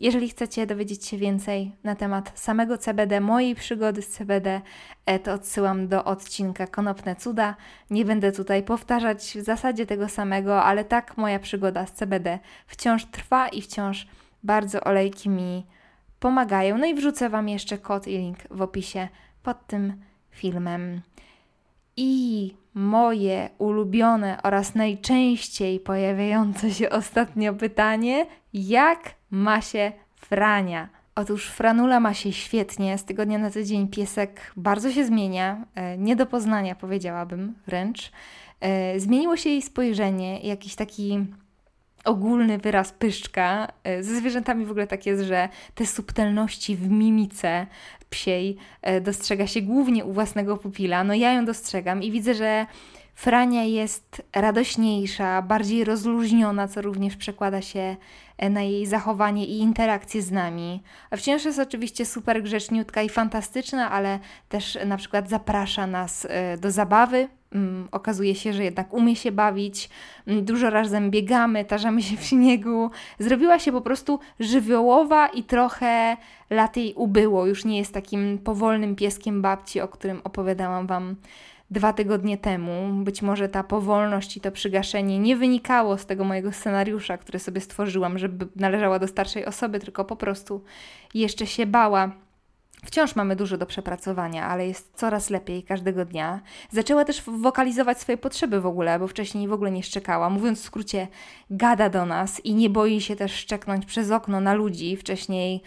Jeżeli 0.00 0.28
chcecie 0.28 0.66
dowiedzieć 0.66 1.06
się 1.06 1.16
więcej 1.16 1.72
na 1.84 1.94
temat 1.94 2.32
samego 2.34 2.78
CBD, 2.78 3.20
mojej 3.20 3.54
przygody 3.54 4.02
z 4.02 4.08
CBD, 4.08 4.60
e, 5.06 5.18
to 5.18 5.32
odsyłam 5.32 5.88
do 5.88 6.04
odcinka 6.04 6.66
Konopne 6.66 7.16
Cuda. 7.16 7.56
Nie 7.90 8.04
będę 8.04 8.32
tutaj 8.32 8.62
powtarzać 8.62 9.22
w 9.38 9.44
zasadzie 9.44 9.86
tego 9.86 10.08
samego, 10.08 10.62
ale 10.62 10.84
tak 10.84 11.16
moja 11.16 11.38
przygoda 11.38 11.86
z 11.86 11.92
CBD 11.92 12.38
wciąż 12.66 13.04
trwa 13.04 13.48
i 13.48 13.62
wciąż 13.62 14.06
bardzo 14.42 14.80
olejki 14.80 15.28
mi 15.28 15.66
pomagają. 16.20 16.78
No 16.78 16.86
i 16.86 16.94
wrzucę 16.94 17.28
Wam 17.28 17.48
jeszcze 17.48 17.78
kod 17.78 18.08
i 18.08 18.18
link 18.18 18.38
w 18.50 18.62
opisie 18.62 19.08
pod 19.42 19.66
tym 19.66 20.02
filmem. 20.30 21.00
I 21.96 22.54
moje 22.74 23.50
ulubione 23.58 24.42
oraz 24.42 24.74
najczęściej 24.74 25.80
pojawiające 25.80 26.70
się 26.70 26.90
ostatnio 26.90 27.54
pytanie: 27.54 28.26
jak 28.52 29.14
ma 29.30 29.60
się 29.60 29.92
Frania? 30.16 30.88
Otóż 31.14 31.46
Franula 31.46 32.00
ma 32.00 32.14
się 32.14 32.32
świetnie, 32.32 32.98
z 32.98 33.04
tygodnia 33.04 33.38
na 33.38 33.50
tydzień 33.50 33.88
piesek 33.88 34.52
bardzo 34.56 34.92
się 34.92 35.04
zmienia, 35.04 35.66
e, 35.74 35.98
nie 35.98 36.16
do 36.16 36.26
poznania 36.26 36.74
powiedziałabym 36.74 37.54
wręcz. 37.66 38.12
E, 38.60 39.00
zmieniło 39.00 39.36
się 39.36 39.50
jej 39.50 39.62
spojrzenie, 39.62 40.40
jakiś 40.40 40.74
taki 40.74 41.26
ogólny 42.04 42.58
wyraz 42.58 42.92
pyszczka. 42.92 43.68
E, 43.84 44.02
ze 44.02 44.16
zwierzętami 44.16 44.66
w 44.66 44.70
ogóle 44.70 44.86
tak 44.86 45.06
jest, 45.06 45.22
że 45.22 45.48
te 45.74 45.86
subtelności 45.86 46.76
w 46.76 46.90
mimice 46.90 47.66
psiej 48.10 48.56
e, 48.82 49.00
dostrzega 49.00 49.46
się 49.46 49.62
głównie 49.62 50.04
u 50.04 50.12
własnego 50.12 50.56
pupila. 50.56 51.04
No 51.04 51.14
ja 51.14 51.32
ją 51.32 51.44
dostrzegam 51.44 52.02
i 52.02 52.10
widzę, 52.10 52.34
że 52.34 52.66
Frania 53.20 53.64
jest 53.64 54.22
radośniejsza, 54.32 55.42
bardziej 55.42 55.84
rozluźniona, 55.84 56.68
co 56.68 56.82
również 56.82 57.16
przekłada 57.16 57.62
się 57.62 57.96
e, 58.38 58.50
na 58.50 58.62
jej 58.62 58.86
zachowanie 58.86 59.46
i 59.46 59.58
interakcje 59.58 60.22
z 60.22 60.30
nami. 60.30 60.82
Wciąż 61.16 61.44
jest 61.44 61.58
oczywiście 61.58 62.06
super 62.06 62.42
grzeczniutka 62.42 63.02
i 63.02 63.08
fantastyczna, 63.08 63.90
ale 63.90 64.18
też 64.48 64.78
na 64.86 64.96
przykład 64.96 65.28
zaprasza 65.28 65.86
nas 65.86 66.26
do 66.60 66.70
zabawy, 66.70 67.28
um, 67.54 67.88
okazuje 67.92 68.34
się, 68.34 68.52
że 68.52 68.64
jednak 68.64 68.92
umie 68.92 69.16
się 69.16 69.32
bawić, 69.32 69.90
um, 70.26 70.44
dużo 70.44 70.70
razem 70.70 71.10
biegamy, 71.10 71.64
tarzamy 71.64 72.02
się 72.02 72.16
w 72.16 72.24
śniegu. 72.24 72.90
Zrobiła 73.18 73.58
się 73.58 73.72
po 73.72 73.80
prostu 73.80 74.18
żywiołowa 74.40 75.28
i 75.28 75.42
trochę 75.42 76.16
lat 76.50 76.76
jej 76.76 76.94
ubyło. 76.94 77.46
Już 77.46 77.64
nie 77.64 77.78
jest 77.78 77.94
takim 77.94 78.38
powolnym 78.38 78.96
pieskiem 78.96 79.42
babci, 79.42 79.80
o 79.80 79.88
którym 79.88 80.20
opowiadałam 80.24 80.86
Wam 80.86 81.16
dwa 81.70 81.92
tygodnie 81.92 82.38
temu. 82.38 83.04
Być 83.04 83.22
może 83.22 83.48
ta 83.48 83.62
powolność 83.62 84.36
i 84.36 84.40
to 84.40 84.52
przygaszenie 84.52 85.18
nie 85.18 85.36
wynikało 85.36 85.98
z 85.98 86.06
tego 86.06 86.24
mojego 86.24 86.52
scenariusza, 86.52 87.18
który 87.18 87.38
sobie 87.38 87.60
stworzyłam, 87.60 88.18
żeby 88.18 88.46
należała 88.56 88.98
do 88.98 89.08
starszej 89.08 89.46
osoby, 89.46 89.80
tylko 89.80 90.04
po 90.04 90.16
prostu 90.16 90.64
jeszcze 91.14 91.46
się 91.46 91.66
bała 91.66 92.12
Wciąż 92.84 93.16
mamy 93.16 93.36
dużo 93.36 93.58
do 93.58 93.66
przepracowania, 93.66 94.46
ale 94.46 94.66
jest 94.66 94.92
coraz 94.94 95.30
lepiej 95.30 95.62
każdego 95.62 96.04
dnia. 96.04 96.40
Zaczęła 96.70 97.04
też 97.04 97.22
wokalizować 97.22 98.00
swoje 98.00 98.18
potrzeby 98.18 98.60
w 98.60 98.66
ogóle, 98.66 98.98
bo 98.98 99.08
wcześniej 99.08 99.48
w 99.48 99.52
ogóle 99.52 99.70
nie 99.70 99.82
szczekała. 99.82 100.30
Mówiąc 100.30 100.60
w 100.60 100.64
skrócie, 100.64 101.08
gada 101.50 101.88
do 101.88 102.06
nas 102.06 102.44
i 102.44 102.54
nie 102.54 102.70
boi 102.70 103.00
się 103.00 103.16
też 103.16 103.32
szczeknąć 103.32 103.86
przez 103.86 104.10
okno 104.10 104.40
na 104.40 104.54
ludzi. 104.54 104.96
Wcześniej 104.96 105.62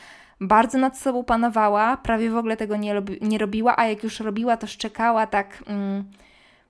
bardzo 0.48 0.78
nad 0.78 0.98
sobą 0.98 1.24
panowała, 1.24 1.98
prawie 1.98 2.30
w 2.30 2.38
ogóle 2.38 2.58
tego 2.58 2.76
nie, 2.76 3.02
nie 3.22 3.38
robiła, 3.38 3.78
a 3.78 3.86
jak 3.86 4.04
już 4.04 4.20
robiła, 4.20 4.58
to 4.58 4.68
szczekała 4.68 5.28
tak 5.28 5.64
mm, 5.68 6.04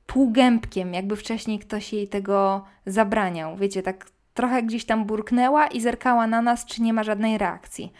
półgębkiem, 0.05 0.93
jakby 0.93 1.15
wcześniej 1.15 1.59
ktoś 1.59 1.93
jej 1.93 2.07
tego 2.07 2.65
zabraniał. 2.85 3.57
Wiecie, 3.57 3.83
tak 3.83 4.05
trochę 4.33 4.63
gdzieś 4.63 4.85
tam 4.85 5.05
burknęła 5.05 5.67
i 5.67 5.81
zerkała 5.81 6.27
na 6.27 6.41
nas, 6.41 6.65
czy 6.65 6.81
nie 6.81 6.93
ma 6.93 7.03
żadnej 7.03 7.37
reakcji. 7.37 7.93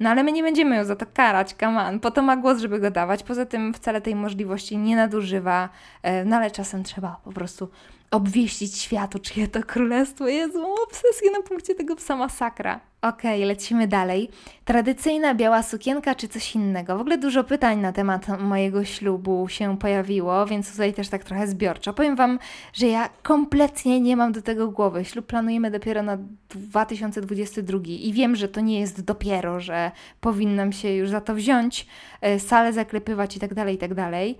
No 0.00 0.10
ale 0.10 0.22
my 0.22 0.32
nie 0.32 0.42
będziemy 0.42 0.76
ją 0.76 0.84
za 0.84 0.96
to 0.96 1.06
karać, 1.14 1.54
come 1.54 1.98
Po 1.98 2.10
to 2.10 2.22
ma 2.22 2.36
głos, 2.36 2.58
żeby 2.58 2.80
go 2.80 2.90
dawać. 2.90 3.22
Poza 3.22 3.46
tym 3.46 3.74
wcale 3.74 4.00
tej 4.00 4.14
możliwości 4.14 4.78
nie 4.78 4.96
nadużywa, 4.96 5.68
e, 6.02 6.24
no 6.24 6.36
ale 6.36 6.50
czasem 6.50 6.82
trzeba 6.82 7.16
po 7.24 7.32
prostu 7.32 7.68
obwieścić 8.12 8.78
światu, 8.78 9.18
czyje 9.18 9.48
to 9.48 9.62
królestwo. 9.62 10.28
Jezu, 10.28 10.74
obsesję 10.88 11.30
na 11.30 11.42
punkcie 11.42 11.74
tego 11.74 11.96
psa 11.96 12.16
masakra. 12.16 12.80
Okej, 13.02 13.36
okay, 13.36 13.46
lecimy 13.46 13.88
dalej. 13.88 14.28
Tradycyjna 14.64 15.34
biała 15.34 15.62
sukienka 15.62 16.14
czy 16.14 16.28
coś 16.28 16.54
innego? 16.54 16.98
W 16.98 17.00
ogóle 17.00 17.18
dużo 17.18 17.44
pytań 17.44 17.80
na 17.80 17.92
temat 17.92 18.40
mojego 18.40 18.84
ślubu 18.84 19.48
się 19.48 19.78
pojawiło, 19.78 20.46
więc 20.46 20.72
tutaj 20.72 20.94
też 20.94 21.08
tak 21.08 21.24
trochę 21.24 21.46
zbiorczo. 21.46 21.92
Powiem 21.92 22.16
Wam, 22.16 22.38
że 22.72 22.86
ja 22.86 23.08
kompletnie 23.22 24.00
nie 24.00 24.16
mam 24.16 24.32
do 24.32 24.42
tego 24.42 24.68
głowy. 24.68 25.04
Ślub 25.04 25.26
planujemy 25.26 25.70
dopiero 25.70 26.02
na 26.02 26.18
2022 26.48 27.78
i 27.88 28.12
wiem, 28.12 28.36
że 28.36 28.48
to 28.48 28.60
nie 28.60 28.80
jest 28.80 29.04
dopiero, 29.04 29.60
że 29.60 29.90
powinnam 30.20 30.72
się 30.72 30.94
już 30.94 31.10
za 31.10 31.20
to 31.20 31.34
wziąć, 31.34 31.86
e, 32.20 32.40
salę 32.40 32.72
zaklepywać 32.72 33.36
i 33.36 33.40
tak 33.40 33.54
dalej, 33.54 33.74
i 33.74 33.78
tak 33.78 33.94
dalej. 33.94 34.38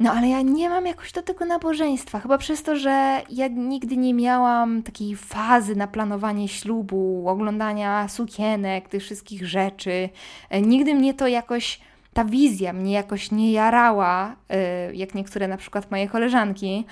No 0.00 0.12
ale 0.12 0.28
ja 0.28 0.42
nie 0.42 0.68
mam 0.68 0.86
jakoś 0.86 1.12
do 1.12 1.22
tego 1.22 1.44
nabożeństwa, 1.44 2.20
chyba 2.20 2.38
przez 2.38 2.62
to, 2.62 2.76
że 2.76 3.22
ja 3.30 3.48
nigdy 3.48 3.96
nie 3.96 4.14
miałam 4.14 4.82
takiej 4.82 5.16
fazy 5.16 5.76
na 5.76 5.86
planowanie 5.86 6.48
ślubu, 6.48 7.24
oglądania 7.28 8.08
sukienek, 8.08 8.88
tych 8.88 9.02
wszystkich 9.02 9.46
rzeczy. 9.46 10.08
E, 10.50 10.60
nigdy 10.60 10.94
mnie 10.94 11.14
to 11.14 11.26
jakoś, 11.26 11.80
ta 12.12 12.24
wizja 12.24 12.72
mnie 12.72 12.92
jakoś 12.92 13.30
nie 13.30 13.52
jarała, 13.52 14.36
e, 14.48 14.94
jak 14.94 15.14
niektóre 15.14 15.48
na 15.48 15.56
przykład 15.56 15.90
moje 15.90 16.08
koleżanki. 16.08 16.84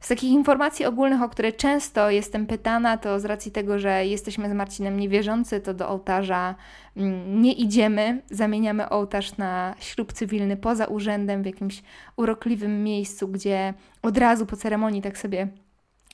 Z 0.00 0.08
takich 0.08 0.30
informacji 0.30 0.84
ogólnych, 0.84 1.22
o 1.22 1.28
które 1.28 1.52
często 1.52 2.10
jestem 2.10 2.46
pytana, 2.46 2.96
to 2.96 3.20
z 3.20 3.24
racji 3.24 3.52
tego, 3.52 3.78
że 3.78 4.06
jesteśmy 4.06 4.48
z 4.48 4.52
Marcinem 4.52 5.00
niewierzący, 5.00 5.60
to 5.60 5.74
do 5.74 5.88
ołtarza 5.88 6.54
mm, 6.96 7.42
nie 7.42 7.52
idziemy. 7.52 8.22
Zamieniamy 8.30 8.88
ołtarz 8.88 9.36
na 9.36 9.74
ślub 9.80 10.12
cywilny 10.12 10.56
poza 10.56 10.86
urzędem, 10.86 11.42
w 11.42 11.46
jakimś 11.46 11.82
urokliwym 12.16 12.84
miejscu, 12.84 13.28
gdzie 13.28 13.74
od 14.02 14.18
razu 14.18 14.46
po 14.46 14.56
ceremonii 14.56 15.02
tak 15.02 15.18
sobie 15.18 15.48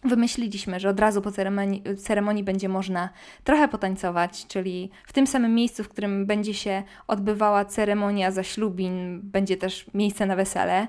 wymyśliliśmy, 0.05 0.81
że 0.81 0.89
od 0.89 1.01
razu 1.01 1.23
po 1.23 1.33
ceremonii, 1.33 1.83
ceremonii, 1.99 2.45
będzie 2.45 2.69
można 2.69 3.09
trochę 3.45 3.69
potańcować, 3.69 4.47
czyli 4.47 4.91
w 5.07 5.13
tym 5.13 5.27
samym 5.27 5.55
miejscu, 5.55 5.85
w 5.85 5.89
którym 5.89 6.27
będzie 6.27 6.55
się 6.55 6.83
odbywała 7.07 7.65
ceremonia 7.65 8.31
zaślubin, 8.31 9.21
będzie 9.23 9.57
też 9.57 9.87
miejsce 9.95 10.27
na 10.27 10.37
wesele. 10.37 10.89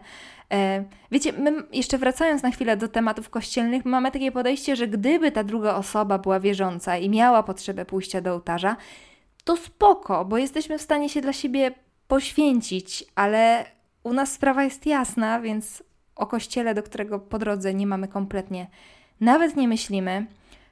E, 0.53 0.85
wiecie, 1.11 1.33
my 1.33 1.63
jeszcze 1.73 1.97
wracając 1.97 2.43
na 2.43 2.51
chwilę 2.51 2.77
do 2.77 2.87
tematów 2.87 3.29
kościelnych, 3.29 3.85
mamy 3.85 4.11
takie 4.11 4.31
podejście, 4.31 4.75
że 4.75 4.87
gdyby 4.87 5.31
ta 5.31 5.43
druga 5.43 5.75
osoba 5.75 6.17
była 6.17 6.39
wierząca 6.39 6.97
i 6.97 7.09
miała 7.09 7.43
potrzebę 7.43 7.85
pójścia 7.85 8.21
do 8.21 8.33
ołtarza, 8.33 8.75
to 9.43 9.57
spoko, 9.57 10.25
bo 10.25 10.37
jesteśmy 10.37 10.77
w 10.77 10.81
stanie 10.81 11.09
się 11.09 11.21
dla 11.21 11.33
siebie 11.33 11.71
poświęcić, 12.07 13.05
ale 13.15 13.65
u 14.03 14.13
nas 14.13 14.31
sprawa 14.31 14.63
jest 14.63 14.85
jasna, 14.85 15.41
więc 15.41 15.83
o 16.15 16.27
kościele, 16.27 16.73
do 16.73 16.83
którego 16.83 17.19
po 17.19 17.39
drodze 17.39 17.73
nie 17.73 17.87
mamy 17.87 18.07
kompletnie, 18.07 18.67
nawet 19.19 19.55
nie 19.55 19.67
myślimy. 19.67 20.25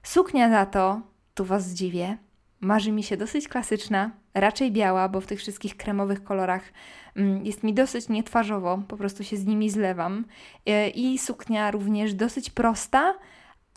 Suknia 0.04 0.50
za 0.50 0.66
to, 0.66 1.02
tu 1.34 1.46
Was 1.46 1.70
zdziwię, 1.70 2.18
marzy 2.62 2.91
mi 2.91 3.04
się 3.04 3.18
dosyć 3.18 3.48
klasyczna, 3.48 4.12
raczej 4.34 4.72
biała, 4.72 5.10
bo 5.10 5.22
w 5.22 5.28
tych 5.28 5.39
wszystkich 5.39 5.78
kremowych 5.78 6.24
kolorach 6.24 6.74
mm, 7.15 7.46
jest 7.46 7.63
mi 7.63 7.74
dosyć 7.74 8.10
nietwarzowo, 8.10 8.80
po 8.88 8.98
prostu 8.98 9.24
się 9.24 9.38
z 9.38 9.46
nimi 9.46 9.70
zlewam. 9.70 10.26
E, 10.65 10.89
I 10.89 11.18
suknia 11.18 11.72
również 11.72 12.13
dosyć 12.13 12.50
prosta, 12.50 13.13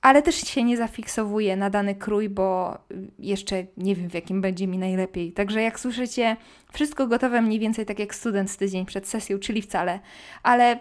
ale 0.02 0.22
też 0.22 0.36
się 0.36 0.62
nie 0.64 0.76
zafiksowuje 0.76 1.56
na 1.56 1.70
dany 1.70 1.94
krój, 1.94 2.28
bo 2.28 2.78
jeszcze 3.18 3.66
nie 3.76 3.94
wiem, 3.94 4.08
w 4.08 4.14
jakim 4.14 4.40
będzie 4.40 4.66
mi 4.66 4.78
najlepiej. 4.78 5.32
Także 5.32 5.62
jak 5.62 5.80
słyszycie, 5.80 6.36
wszystko 6.72 7.06
gotowe 7.06 7.42
mniej 7.42 7.58
więcej 7.58 7.86
tak 7.86 7.98
jak 7.98 8.14
student 8.14 8.50
z 8.50 8.56
tydzień 8.56 8.86
przed 8.86 9.08
sesją, 9.08 9.38
czyli 9.38 9.62
wcale, 9.62 10.00
ale 10.42 10.78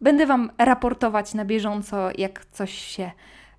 będę 0.00 0.26
Wam 0.26 0.50
raportować 0.58 1.34
na 1.34 1.44
bieżąco, 1.44 2.08
jak 2.18 2.44
coś 2.44 2.72
się 2.72 3.10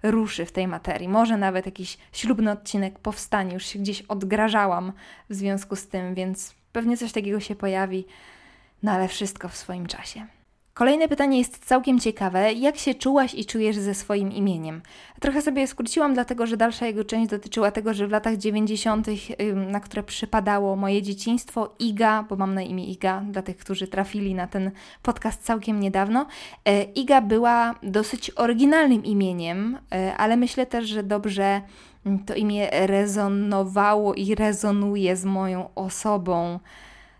ruszy 0.04 0.46
w 0.46 0.52
tej 0.52 0.68
materii. 0.68 1.10
Może 1.10 1.38
nawet 1.38 1.66
jakiś 1.66 1.98
ślubny 2.12 2.52
odcinek 2.52 3.00
powstanie, 3.00 3.54
już 3.54 3.66
się 3.66 3.80
gdzieś 3.80 4.02
odgrażałam 4.02 4.94
w 5.30 5.34
związku 5.34 5.76
z 5.76 5.88
tym, 5.88 6.16
więc 6.16 6.56
pewnie 6.72 6.98
coś 6.98 7.12
takiego 7.12 7.40
się 7.40 7.56
pojawi, 7.56 8.06
no 8.84 8.92
ale 8.92 9.08
wszystko 9.08 9.50
w 9.50 9.58
swoim 9.58 9.88
czasie. 9.88 10.28
Kolejne 10.78 11.08
pytanie 11.08 11.38
jest 11.38 11.66
całkiem 11.66 12.00
ciekawe. 12.00 12.54
Jak 12.54 12.78
się 12.78 12.96
czułaś 12.96 13.34
i 13.34 13.46
czujesz 13.46 13.76
ze 13.76 13.94
swoim 13.94 14.32
imieniem? 14.32 14.82
Trochę 15.20 15.42
sobie 15.42 15.68
skróciłam, 15.68 16.14
dlatego 16.14 16.46
że 16.46 16.58
dalsza 16.58 16.86
jego 16.86 17.04
część 17.04 17.30
dotyczyła 17.30 17.72
tego, 17.72 17.94
że 17.94 18.08
w 18.08 18.12
latach 18.12 18.38
90., 18.38 19.08
na 19.56 19.80
które 19.80 20.04
przypadało 20.04 20.76
moje 20.76 21.02
dzieciństwo, 21.02 21.76
Iga, 21.80 22.24
bo 22.30 22.36
mam 22.36 22.54
na 22.54 22.62
imię 22.62 22.86
Iga, 22.86 23.24
dla 23.32 23.42
tych, 23.42 23.58
którzy 23.58 23.88
trafili 23.88 24.36
na 24.36 24.48
ten 24.48 24.72
podcast 25.04 25.44
całkiem 25.44 25.80
niedawno, 25.80 26.26
e, 26.66 26.84
Iga 26.84 27.22
była 27.22 27.76
dosyć 27.84 28.32
oryginalnym 28.36 29.06
imieniem, 29.06 29.78
e, 29.92 30.18
ale 30.18 30.38
myślę 30.38 30.66
też, 30.66 30.88
że 30.88 31.04
dobrze 31.04 31.62
to 32.26 32.36
imię 32.36 32.70
rezonowało 32.72 34.14
i 34.14 34.36
rezonuje 34.36 35.16
z 35.16 35.26
moją 35.26 35.70
osobą 35.76 36.60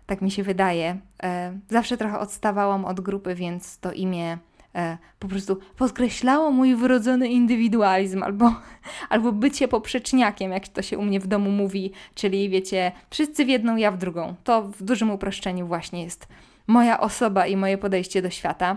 tak 0.08 0.22
mi 0.22 0.30
się 0.30 0.42
wydaje. 0.42 0.96
E, 1.22 1.58
zawsze 1.68 1.96
trochę 1.96 2.18
odstawałam 2.18 2.84
od 2.84 3.00
grupy, 3.00 3.34
więc 3.34 3.78
to 3.78 3.92
imię 3.92 4.38
e, 4.74 4.98
po 5.18 5.28
prostu 5.28 5.58
podkreślało 5.76 6.50
mój 6.50 6.76
wrodzony 6.76 7.28
indywidualizm 7.28 8.22
albo, 8.22 8.54
albo 9.12 9.32
bycie 9.32 9.68
poprzeczniakiem, 9.68 10.52
jak 10.52 10.68
to 10.68 10.82
się 10.82 10.98
u 10.98 11.02
mnie 11.02 11.20
w 11.20 11.26
domu 11.26 11.50
mówi, 11.50 11.92
czyli 12.14 12.48
wiecie, 12.48 12.92
wszyscy 13.10 13.44
w 13.44 13.48
jedną, 13.48 13.76
ja 13.76 13.90
w 13.90 13.98
drugą. 13.98 14.34
To 14.44 14.62
w 14.62 14.82
dużym 14.82 15.10
uproszczeniu 15.10 15.66
właśnie 15.66 16.04
jest 16.04 16.28
moja 16.66 17.00
osoba 17.00 17.46
i 17.46 17.56
moje 17.56 17.78
podejście 17.78 18.22
do 18.22 18.30
świata. 18.30 18.76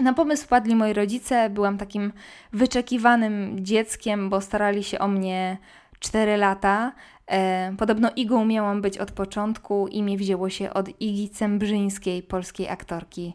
Na 0.00 0.12
pomysł 0.12 0.44
wpadli 0.44 0.76
moi 0.76 0.92
rodzice, 0.92 1.50
byłam 1.50 1.78
takim 1.78 2.12
wyczekiwanym 2.52 3.64
dzieckiem, 3.64 4.30
bo 4.30 4.40
starali 4.40 4.84
się 4.84 4.98
o 4.98 5.08
mnie 5.08 5.58
4 6.00 6.36
lata. 6.36 6.92
E, 7.26 7.74
podobno 7.78 8.10
Igą 8.16 8.44
miałam 8.44 8.82
być 8.82 8.98
od 8.98 9.12
początku, 9.12 9.88
imię 9.88 10.16
wzięło 10.16 10.50
się 10.50 10.72
od 10.72 11.00
Igi 11.00 11.28
Cembrzyńskiej, 11.28 12.22
polskiej 12.22 12.68
aktorki. 12.68 13.34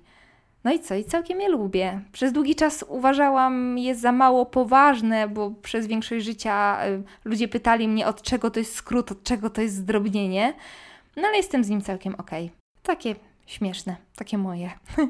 No 0.63 0.73
i 0.73 0.80
co? 0.80 0.95
I 0.95 1.04
całkiem 1.04 1.41
je 1.41 1.49
lubię. 1.49 2.01
Przez 2.12 2.32
długi 2.32 2.56
czas 2.56 2.86
uważałam 2.88 3.78
je 3.78 3.95
za 3.95 4.12
mało 4.12 4.45
poważne, 4.45 5.28
bo 5.28 5.51
przez 5.51 5.88
większość 5.88 6.25
życia 6.25 6.78
e, 6.82 7.01
ludzie 7.25 7.47
pytali 7.47 7.88
mnie, 7.88 8.08
od 8.08 8.21
czego 8.21 8.51
to 8.51 8.60
jest 8.60 8.75
skrót, 8.75 9.12
od 9.12 9.23
czego 9.23 9.49
to 9.49 9.62
jest 9.62 9.75
zdrobnienie. 9.75 10.54
No 11.15 11.28
ale 11.28 11.38
jestem 11.38 11.63
z 11.63 11.69
nim 11.69 11.82
całkiem 11.82 12.15
okej. 12.15 12.45
Okay. 12.45 12.58
Takie 12.84 13.15
śmieszne, 13.45 13.95
takie 14.15 14.38
moje. 14.38 14.71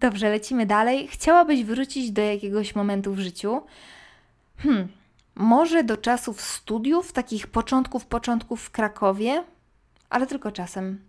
Dobrze, 0.00 0.30
lecimy 0.30 0.66
dalej. 0.66 1.08
Chciałabyś 1.08 1.64
wrócić 1.64 2.10
do 2.10 2.22
jakiegoś 2.22 2.74
momentu 2.74 3.14
w 3.14 3.18
życiu? 3.18 3.62
Hmm, 4.56 4.88
Może 5.34 5.84
do 5.84 5.96
czasów 5.96 6.40
studiów, 6.40 7.12
takich 7.12 7.46
początków, 7.46 8.06
początków 8.06 8.62
w 8.62 8.70
Krakowie, 8.70 9.44
ale 10.10 10.26
tylko 10.26 10.52
czasem. 10.52 11.04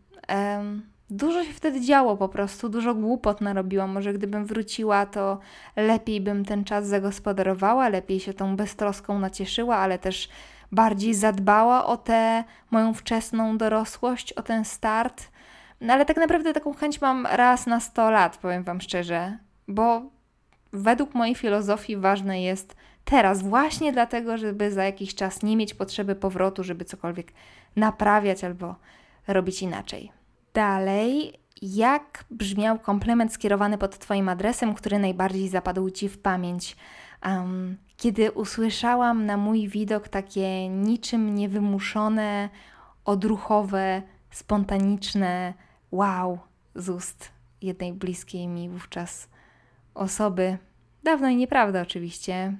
Dużo 1.09 1.43
się 1.43 1.53
wtedy 1.53 1.81
działo 1.81 2.17
po 2.17 2.29
prostu, 2.29 2.69
dużo 2.69 2.95
głupot 2.95 3.41
narobiłam. 3.41 3.91
Może 3.91 4.13
gdybym 4.13 4.45
wróciła, 4.45 5.05
to 5.05 5.39
lepiej 5.75 6.21
bym 6.21 6.45
ten 6.45 6.63
czas 6.63 6.87
zagospodarowała, 6.87 7.89
lepiej 7.89 8.19
się 8.19 8.33
tą 8.33 8.55
beztroską 8.55 9.19
nacieszyła, 9.19 9.77
ale 9.77 9.99
też 9.99 10.29
bardziej 10.71 11.13
zadbała 11.13 11.85
o 11.85 11.97
tę 11.97 12.43
moją 12.71 12.93
wczesną 12.93 13.57
dorosłość, 13.57 14.33
o 14.33 14.41
ten 14.41 14.65
start. 14.65 15.27
No 15.81 15.93
ale 15.93 16.05
tak 16.05 16.17
naprawdę 16.17 16.53
taką 16.53 16.73
chęć 16.73 17.01
mam 17.01 17.25
raz 17.25 17.67
na 17.67 17.79
100 17.79 18.11
lat, 18.11 18.37
powiem 18.37 18.63
Wam 18.63 18.81
szczerze, 18.81 19.37
bo 19.67 20.01
według 20.73 21.13
mojej 21.15 21.35
filozofii 21.35 21.97
ważne 21.97 22.41
jest 22.41 22.75
teraz, 23.05 23.43
właśnie 23.43 23.91
dlatego, 23.93 24.37
żeby 24.37 24.71
za 24.71 24.83
jakiś 24.83 25.15
czas 25.15 25.43
nie 25.43 25.57
mieć 25.57 25.73
potrzeby 25.73 26.15
powrotu, 26.15 26.63
żeby 26.63 26.85
cokolwiek 26.85 27.33
naprawiać 27.75 28.43
albo 28.43 28.75
robić 29.27 29.61
inaczej. 29.61 30.11
Dalej, 30.53 31.33
jak 31.61 32.25
brzmiał 32.31 32.79
komplement 32.79 33.33
skierowany 33.33 33.77
pod 33.77 33.99
Twoim 33.99 34.29
adresem, 34.29 34.73
który 34.73 34.99
najbardziej 34.99 35.49
zapadł 35.49 35.89
Ci 35.89 36.09
w 36.09 36.17
pamięć? 36.17 36.75
Um, 37.25 37.77
kiedy 37.97 38.31
usłyszałam 38.31 39.25
na 39.25 39.37
mój 39.37 39.67
widok 39.67 40.07
takie 40.07 40.69
niczym 40.69 41.35
niewymuszone, 41.35 42.49
odruchowe, 43.05 44.01
spontaniczne 44.31 45.53
wow 45.91 46.39
z 46.75 46.89
ust 46.89 47.31
jednej 47.61 47.93
bliskiej 47.93 48.47
mi 48.47 48.69
wówczas 48.69 49.29
osoby. 49.93 50.57
Dawno 51.03 51.29
i 51.29 51.35
nieprawda 51.35 51.81
oczywiście, 51.81 52.57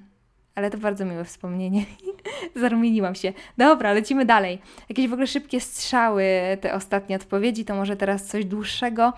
ale 0.56 0.70
to 0.70 0.78
bardzo 0.78 1.04
miłe 1.04 1.24
wspomnienie. 1.24 1.84
Zarumieniłam 2.56 3.14
się. 3.14 3.32
Dobra, 3.58 3.92
lecimy 3.92 4.24
dalej. 4.24 4.58
Jakieś 4.88 5.08
w 5.08 5.12
ogóle 5.12 5.26
szybkie 5.26 5.60
strzały, 5.60 6.24
te 6.60 6.74
ostatnie 6.74 7.16
odpowiedzi, 7.16 7.64
to 7.64 7.74
może 7.74 7.96
teraz 7.96 8.24
coś 8.24 8.44
dłuższego. 8.44 9.12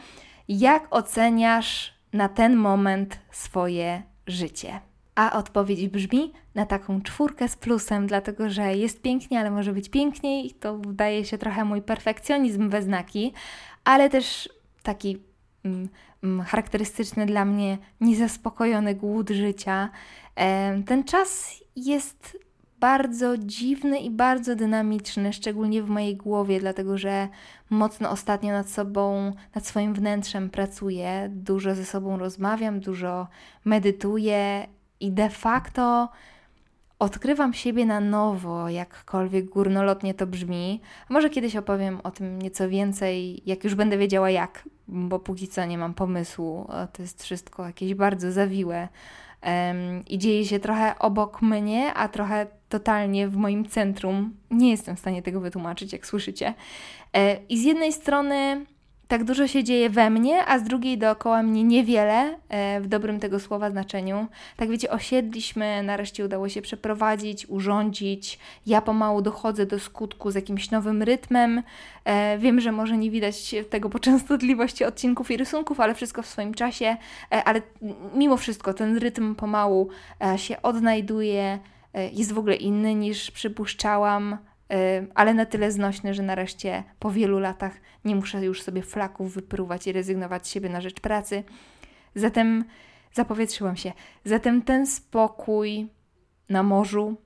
Jak 0.48 0.86
oceniasz 0.90 1.94
na 2.12 2.28
ten 2.28 2.56
moment 2.56 3.18
swoje 3.30 4.02
życie? 4.26 4.80
A 5.14 5.38
odpowiedź 5.38 5.88
brzmi 5.88 6.32
na 6.54 6.66
taką 6.66 7.02
czwórkę 7.02 7.48
z 7.48 7.56
plusem, 7.56 8.06
dlatego 8.06 8.50
że 8.50 8.76
jest 8.76 9.02
pięknie, 9.02 9.40
ale 9.40 9.50
może 9.50 9.72
być 9.72 9.88
piękniej. 9.88 10.50
To 10.50 10.78
wydaje 10.78 11.24
się 11.24 11.38
trochę 11.38 11.64
mój 11.64 11.82
perfekcjonizm 11.82 12.68
we 12.68 12.82
znaki, 12.82 13.32
ale 13.84 14.10
też 14.10 14.48
taki 14.82 15.18
mm, 15.64 15.88
charakterystyczny 16.46 17.26
dla 17.26 17.44
mnie 17.44 17.78
niezaspokojony 18.00 18.94
głód 18.94 19.30
życia. 19.30 19.90
Ten 20.86 21.04
czas 21.04 21.54
jest 21.76 22.38
bardzo 22.80 23.38
dziwny 23.38 23.98
i 23.98 24.10
bardzo 24.10 24.56
dynamiczny, 24.56 25.32
szczególnie 25.32 25.82
w 25.82 25.88
mojej 25.88 26.16
głowie, 26.16 26.60
dlatego 26.60 26.98
że 26.98 27.28
mocno 27.70 28.10
ostatnio 28.10 28.52
nad 28.52 28.70
sobą, 28.70 29.32
nad 29.54 29.66
swoim 29.66 29.94
wnętrzem 29.94 30.50
pracuję, 30.50 31.30
dużo 31.32 31.74
ze 31.74 31.84
sobą 31.84 32.18
rozmawiam, 32.18 32.80
dużo 32.80 33.28
medytuję 33.64 34.66
i 35.00 35.12
de 35.12 35.30
facto 35.30 36.08
odkrywam 36.98 37.54
siebie 37.54 37.86
na 37.86 38.00
nowo, 38.00 38.68
jakkolwiek 38.68 39.44
górnolotnie 39.44 40.14
to 40.14 40.26
brzmi. 40.26 40.80
Może 41.08 41.30
kiedyś 41.30 41.56
opowiem 41.56 42.00
o 42.04 42.10
tym 42.10 42.42
nieco 42.42 42.68
więcej, 42.68 43.42
jak 43.46 43.64
już 43.64 43.74
będę 43.74 43.98
wiedziała 43.98 44.30
jak, 44.30 44.68
bo 44.88 45.18
póki 45.18 45.48
co 45.48 45.64
nie 45.64 45.78
mam 45.78 45.94
pomysłu. 45.94 46.68
To 46.92 47.02
jest 47.02 47.22
wszystko 47.22 47.66
jakieś 47.66 47.94
bardzo 47.94 48.32
zawiłe 48.32 48.88
um, 49.42 50.04
i 50.04 50.18
dzieje 50.18 50.44
się 50.44 50.58
trochę 50.58 50.98
obok 50.98 51.42
mnie, 51.42 51.94
a 51.94 52.08
trochę 52.08 52.46
totalnie 52.68 53.28
w 53.28 53.36
moim 53.36 53.68
centrum. 53.68 54.34
Nie 54.50 54.70
jestem 54.70 54.96
w 54.96 55.00
stanie 55.00 55.22
tego 55.22 55.40
wytłumaczyć, 55.40 55.92
jak 55.92 56.06
słyszycie. 56.06 56.54
E, 57.14 57.36
I 57.48 57.58
z 57.58 57.64
jednej 57.64 57.92
strony 57.92 58.66
tak 59.08 59.24
dużo 59.24 59.46
się 59.46 59.64
dzieje 59.64 59.90
we 59.90 60.10
mnie, 60.10 60.46
a 60.46 60.58
z 60.58 60.62
drugiej 60.62 60.98
dookoła 60.98 61.42
mnie 61.42 61.64
niewiele, 61.64 62.38
e, 62.48 62.80
w 62.80 62.86
dobrym 62.86 63.20
tego 63.20 63.40
słowa 63.40 63.70
znaczeniu. 63.70 64.26
Tak 64.56 64.68
wiecie, 64.68 64.90
osiedliśmy, 64.90 65.82
nareszcie 65.82 66.24
udało 66.24 66.48
się 66.48 66.62
przeprowadzić, 66.62 67.46
urządzić. 67.48 68.38
Ja 68.66 68.80
pomału 68.80 69.22
dochodzę 69.22 69.66
do 69.66 69.78
skutku 69.78 70.30
z 70.30 70.34
jakimś 70.34 70.70
nowym 70.70 71.02
rytmem. 71.02 71.62
E, 72.04 72.38
wiem, 72.38 72.60
że 72.60 72.72
może 72.72 72.98
nie 72.98 73.10
widać 73.10 73.54
tego 73.70 73.90
po 73.90 73.98
częstotliwości 73.98 74.84
odcinków 74.84 75.30
i 75.30 75.36
rysunków, 75.36 75.80
ale 75.80 75.94
wszystko 75.94 76.22
w 76.22 76.26
swoim 76.26 76.54
czasie. 76.54 76.96
E, 77.32 77.44
ale 77.44 77.62
mimo 78.14 78.36
wszystko 78.36 78.74
ten 78.74 78.96
rytm 78.96 79.34
pomału 79.34 79.88
się 80.36 80.62
odnajduje, 80.62 81.58
jest 82.12 82.32
w 82.32 82.38
ogóle 82.38 82.56
inny 82.56 82.94
niż 82.94 83.30
przypuszczałam 83.30 84.38
ale 85.14 85.34
na 85.34 85.46
tyle 85.46 85.72
znośny, 85.72 86.14
że 86.14 86.22
nareszcie 86.22 86.84
po 86.98 87.10
wielu 87.10 87.38
latach 87.38 87.72
nie 88.04 88.16
muszę 88.16 88.44
już 88.44 88.62
sobie 88.62 88.82
flaków 88.82 89.34
wypruwać 89.34 89.86
i 89.86 89.92
rezygnować 89.92 90.46
z 90.46 90.50
siebie 90.50 90.68
na 90.68 90.80
rzecz 90.80 91.00
pracy. 91.00 91.44
Zatem 92.14 92.64
zapowietrzyłam 93.12 93.76
się. 93.76 93.92
Zatem 94.24 94.62
ten 94.62 94.86
spokój 94.86 95.88
na 96.48 96.62
morzu 96.62 97.16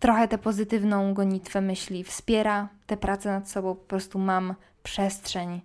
trochę 0.00 0.28
tę 0.28 0.38
pozytywną 0.38 1.14
gonitwę 1.14 1.60
myśli 1.60 2.04
wspiera, 2.04 2.68
tę 2.86 2.96
pracę 2.96 3.30
nad 3.30 3.50
sobą 3.50 3.74
po 3.74 3.84
prostu 3.84 4.18
mam 4.18 4.54
przestrzeń 4.82 5.60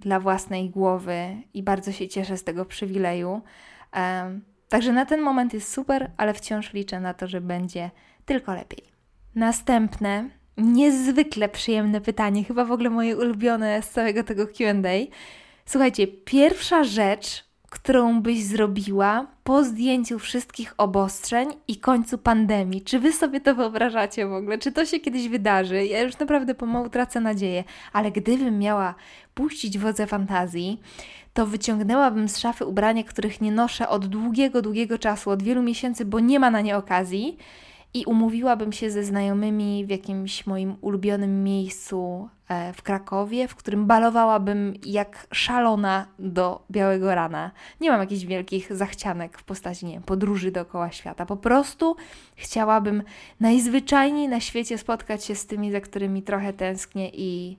dla 0.00 0.20
własnej 0.20 0.70
głowy 0.70 1.36
i 1.54 1.62
bardzo 1.62 1.92
się 1.92 2.08
cieszę 2.08 2.36
z 2.36 2.44
tego 2.44 2.64
przywileju. 2.64 3.42
Także 4.68 4.92
na 4.92 5.06
ten 5.06 5.20
moment 5.20 5.54
jest 5.54 5.72
super, 5.72 6.10
ale 6.16 6.34
wciąż 6.34 6.72
liczę 6.72 7.00
na 7.00 7.14
to, 7.14 7.26
że 7.26 7.40
będzie 7.40 7.90
tylko 8.24 8.54
lepiej. 8.54 8.97
Następne, 9.38 10.28
niezwykle 10.56 11.48
przyjemne 11.48 12.00
pytanie, 12.00 12.44
chyba 12.44 12.64
w 12.64 12.72
ogóle 12.72 12.90
moje 12.90 13.16
ulubione 13.16 13.82
z 13.82 13.90
całego 13.90 14.24
tego 14.24 14.46
QA. 14.46 14.74
Słuchajcie, 15.66 16.06
pierwsza 16.06 16.84
rzecz, 16.84 17.44
którą 17.70 18.22
byś 18.22 18.44
zrobiła 18.44 19.26
po 19.44 19.64
zdjęciu 19.64 20.18
wszystkich 20.18 20.74
obostrzeń 20.78 21.48
i 21.68 21.76
końcu 21.76 22.18
pandemii. 22.18 22.82
Czy 22.82 22.98
wy 22.98 23.12
sobie 23.12 23.40
to 23.40 23.54
wyobrażacie 23.54 24.26
w 24.26 24.32
ogóle? 24.32 24.58
Czy 24.58 24.72
to 24.72 24.86
się 24.86 25.00
kiedyś 25.00 25.28
wydarzy? 25.28 25.86
Ja 25.86 26.00
już 26.00 26.18
naprawdę 26.18 26.54
pomału 26.54 26.88
tracę 26.88 27.20
nadzieję, 27.20 27.64
ale 27.92 28.10
gdybym 28.10 28.58
miała 28.58 28.94
puścić 29.34 29.78
wodze 29.78 30.06
fantazji, 30.06 30.80
to 31.34 31.46
wyciągnęłabym 31.46 32.28
z 32.28 32.38
szafy 32.38 32.64
ubrania, 32.64 33.04
których 33.04 33.40
nie 33.40 33.52
noszę 33.52 33.88
od 33.88 34.06
długiego, 34.06 34.62
długiego 34.62 34.98
czasu, 34.98 35.30
od 35.30 35.42
wielu 35.42 35.62
miesięcy, 35.62 36.04
bo 36.04 36.20
nie 36.20 36.40
ma 36.40 36.50
na 36.50 36.60
nie 36.60 36.76
okazji 36.76 37.38
i 37.94 38.04
umówiłabym 38.04 38.72
się 38.72 38.90
ze 38.90 39.04
znajomymi 39.04 39.86
w 39.86 39.90
jakimś 39.90 40.46
moim 40.46 40.76
ulubionym 40.80 41.44
miejscu 41.44 42.28
e, 42.48 42.72
w 42.72 42.82
Krakowie, 42.82 43.48
w 43.48 43.54
którym 43.54 43.86
balowałabym 43.86 44.74
jak 44.86 45.26
szalona 45.32 46.06
do 46.18 46.64
białego 46.70 47.14
rana. 47.14 47.50
Nie 47.80 47.90
mam 47.90 48.00
jakichś 48.00 48.24
wielkich 48.24 48.76
zachcianek 48.76 49.38
w 49.38 49.44
postaci 49.44 49.86
nie 49.86 50.00
podróży 50.00 50.50
dookoła 50.50 50.90
świata. 50.90 51.26
Po 51.26 51.36
prostu 51.36 51.96
chciałabym 52.36 53.02
najzwyczajniej 53.40 54.28
na 54.28 54.40
świecie 54.40 54.78
spotkać 54.78 55.24
się 55.24 55.34
z 55.34 55.46
tymi, 55.46 55.72
za 55.72 55.80
którymi 55.80 56.22
trochę 56.22 56.52
tęsknię 56.52 57.10
i 57.12 57.58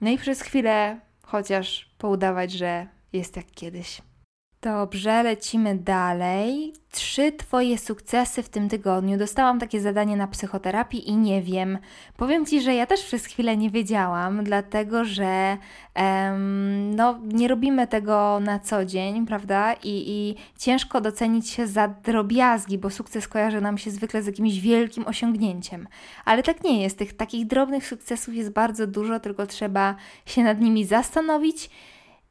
no 0.00 0.10
i 0.10 0.18
przez 0.18 0.42
chwilę 0.42 1.00
chociaż 1.22 1.90
poudawać, 1.98 2.52
że 2.52 2.86
jest 3.12 3.36
jak 3.36 3.46
kiedyś. 3.46 4.02
Dobrze, 4.62 5.22
lecimy 5.22 5.74
dalej. 5.78 6.72
Trzy 6.90 7.32
Twoje 7.32 7.78
sukcesy 7.78 8.42
w 8.42 8.48
tym 8.48 8.68
tygodniu. 8.68 9.18
Dostałam 9.18 9.60
takie 9.60 9.80
zadanie 9.80 10.16
na 10.16 10.26
psychoterapii 10.26 11.08
i 11.08 11.16
nie 11.16 11.42
wiem. 11.42 11.78
Powiem 12.16 12.46
Ci, 12.46 12.60
że 12.60 12.74
ja 12.74 12.86
też 12.86 13.02
przez 13.02 13.26
chwilę 13.26 13.56
nie 13.56 13.70
wiedziałam, 13.70 14.44
dlatego 14.44 15.04
że 15.04 15.56
um, 15.96 16.94
no, 16.94 17.18
nie 17.24 17.48
robimy 17.48 17.86
tego 17.86 18.40
na 18.40 18.58
co 18.58 18.84
dzień, 18.84 19.26
prawda? 19.26 19.72
I, 19.72 19.78
I 19.84 20.34
ciężko 20.58 21.00
docenić 21.00 21.50
się 21.50 21.66
za 21.66 21.88
drobiazgi, 21.88 22.78
bo 22.78 22.90
sukces 22.90 23.28
kojarzy 23.28 23.60
nam 23.60 23.78
się 23.78 23.90
zwykle 23.90 24.22
z 24.22 24.26
jakimś 24.26 24.58
wielkim 24.58 25.06
osiągnięciem. 25.06 25.88
Ale 26.24 26.42
tak 26.42 26.64
nie 26.64 26.82
jest. 26.82 26.98
Tych 26.98 27.16
takich 27.16 27.46
drobnych 27.46 27.86
sukcesów 27.86 28.34
jest 28.34 28.50
bardzo 28.50 28.86
dużo, 28.86 29.20
tylko 29.20 29.46
trzeba 29.46 29.94
się 30.26 30.42
nad 30.42 30.60
nimi 30.60 30.84
zastanowić 30.84 31.70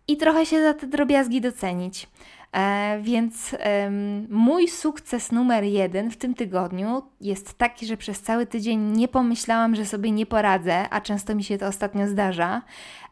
i 0.10 0.18
trochę 0.18 0.46
się 0.46 0.64
za 0.64 0.74
te 0.74 0.88
drobiazgi 0.88 1.42
docenić. 1.42 2.08
E, 2.56 3.00
więc 3.02 3.56
e, 3.60 3.92
mój 4.30 4.68
sukces 4.68 5.32
numer 5.32 5.64
jeden 5.64 6.12
w 6.12 6.18
tym 6.18 6.34
tygodniu 6.34 7.02
jest 7.22 7.58
taki, 7.58 7.86
że 7.86 7.98
przez 7.98 8.22
cały 8.22 8.46
tydzień 8.46 8.80
nie 8.80 9.08
pomyślałam, 9.08 9.76
że 9.76 9.86
sobie 9.86 10.12
nie 10.12 10.26
poradzę, 10.26 10.90
a 10.90 11.02
często 11.02 11.36
mi 11.36 11.44
się 11.44 11.58
to 11.58 11.68
ostatnio 11.68 12.08
zdarza. 12.08 12.62